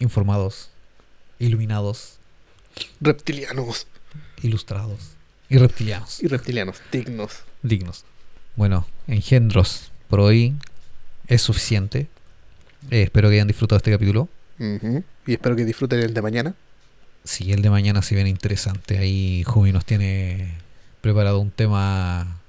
[0.00, 0.70] informados,
[1.38, 2.14] iluminados,
[3.00, 3.86] Reptilianos
[4.42, 5.00] ilustrados
[5.48, 7.32] y reptilianos, y reptilianos, dignos.
[7.62, 8.04] dignos.
[8.56, 10.54] Bueno, engendros, por hoy
[11.26, 12.08] es suficiente.
[12.90, 14.28] Eh, espero que hayan disfrutado este capítulo.
[14.60, 15.02] Ujú.
[15.28, 16.54] Y espero que disfruten el de mañana.
[17.22, 20.54] Si el de mañana se viene interesante, ahí Jumi nos tiene
[21.02, 22.40] preparado un tema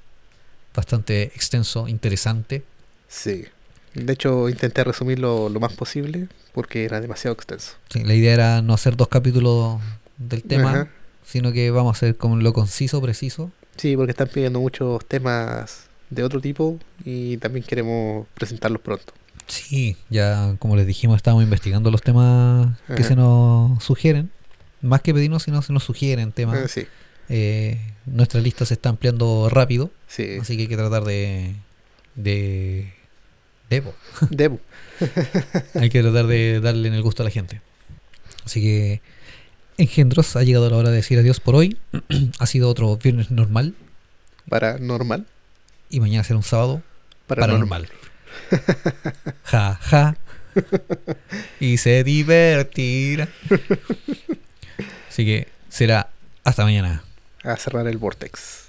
[0.74, 2.64] bastante extenso, interesante.
[3.10, 3.44] Sí.
[3.96, 7.74] De hecho, intenté resumirlo lo más posible porque era demasiado extenso.
[7.90, 9.82] Sí, la idea era no hacer dos capítulos
[10.18, 10.92] del tema, Ajá.
[11.26, 13.52] sino que vamos a hacer como lo conciso, preciso.
[13.76, 19.12] Sí, porque están pidiendo muchos temas de otro tipo y también queremos presentarlos pronto.
[19.50, 23.04] Sí, ya como les dijimos, estamos investigando los temas que Ajá.
[23.04, 24.32] se nos sugieren.
[24.82, 26.72] Más que pedirnos, sino se nos sugieren Ah, temas.
[26.72, 26.86] sí,
[27.30, 30.38] Eh, nuestra lista se está ampliando rápido, sí.
[30.42, 31.56] así que hay que tratar de...
[32.16, 32.94] de...
[33.70, 33.94] Debo.
[34.30, 34.60] Debo.
[35.76, 37.62] hay que tratar de darle en el gusto a la gente.
[38.46, 39.02] Así que,
[39.78, 41.78] engendros, ha llegado la hora de decir adiós por hoy.
[42.40, 43.76] ha sido otro viernes normal
[44.48, 45.26] Paranormal.
[45.90, 46.82] y mañana será un sábado
[47.28, 47.68] Paranormal.
[47.88, 48.09] paranormal.
[49.44, 50.16] ja, ja.
[51.60, 53.28] y se divertirá.
[55.10, 56.10] Así que será
[56.44, 57.04] hasta mañana.
[57.44, 58.69] A cerrar el vortex.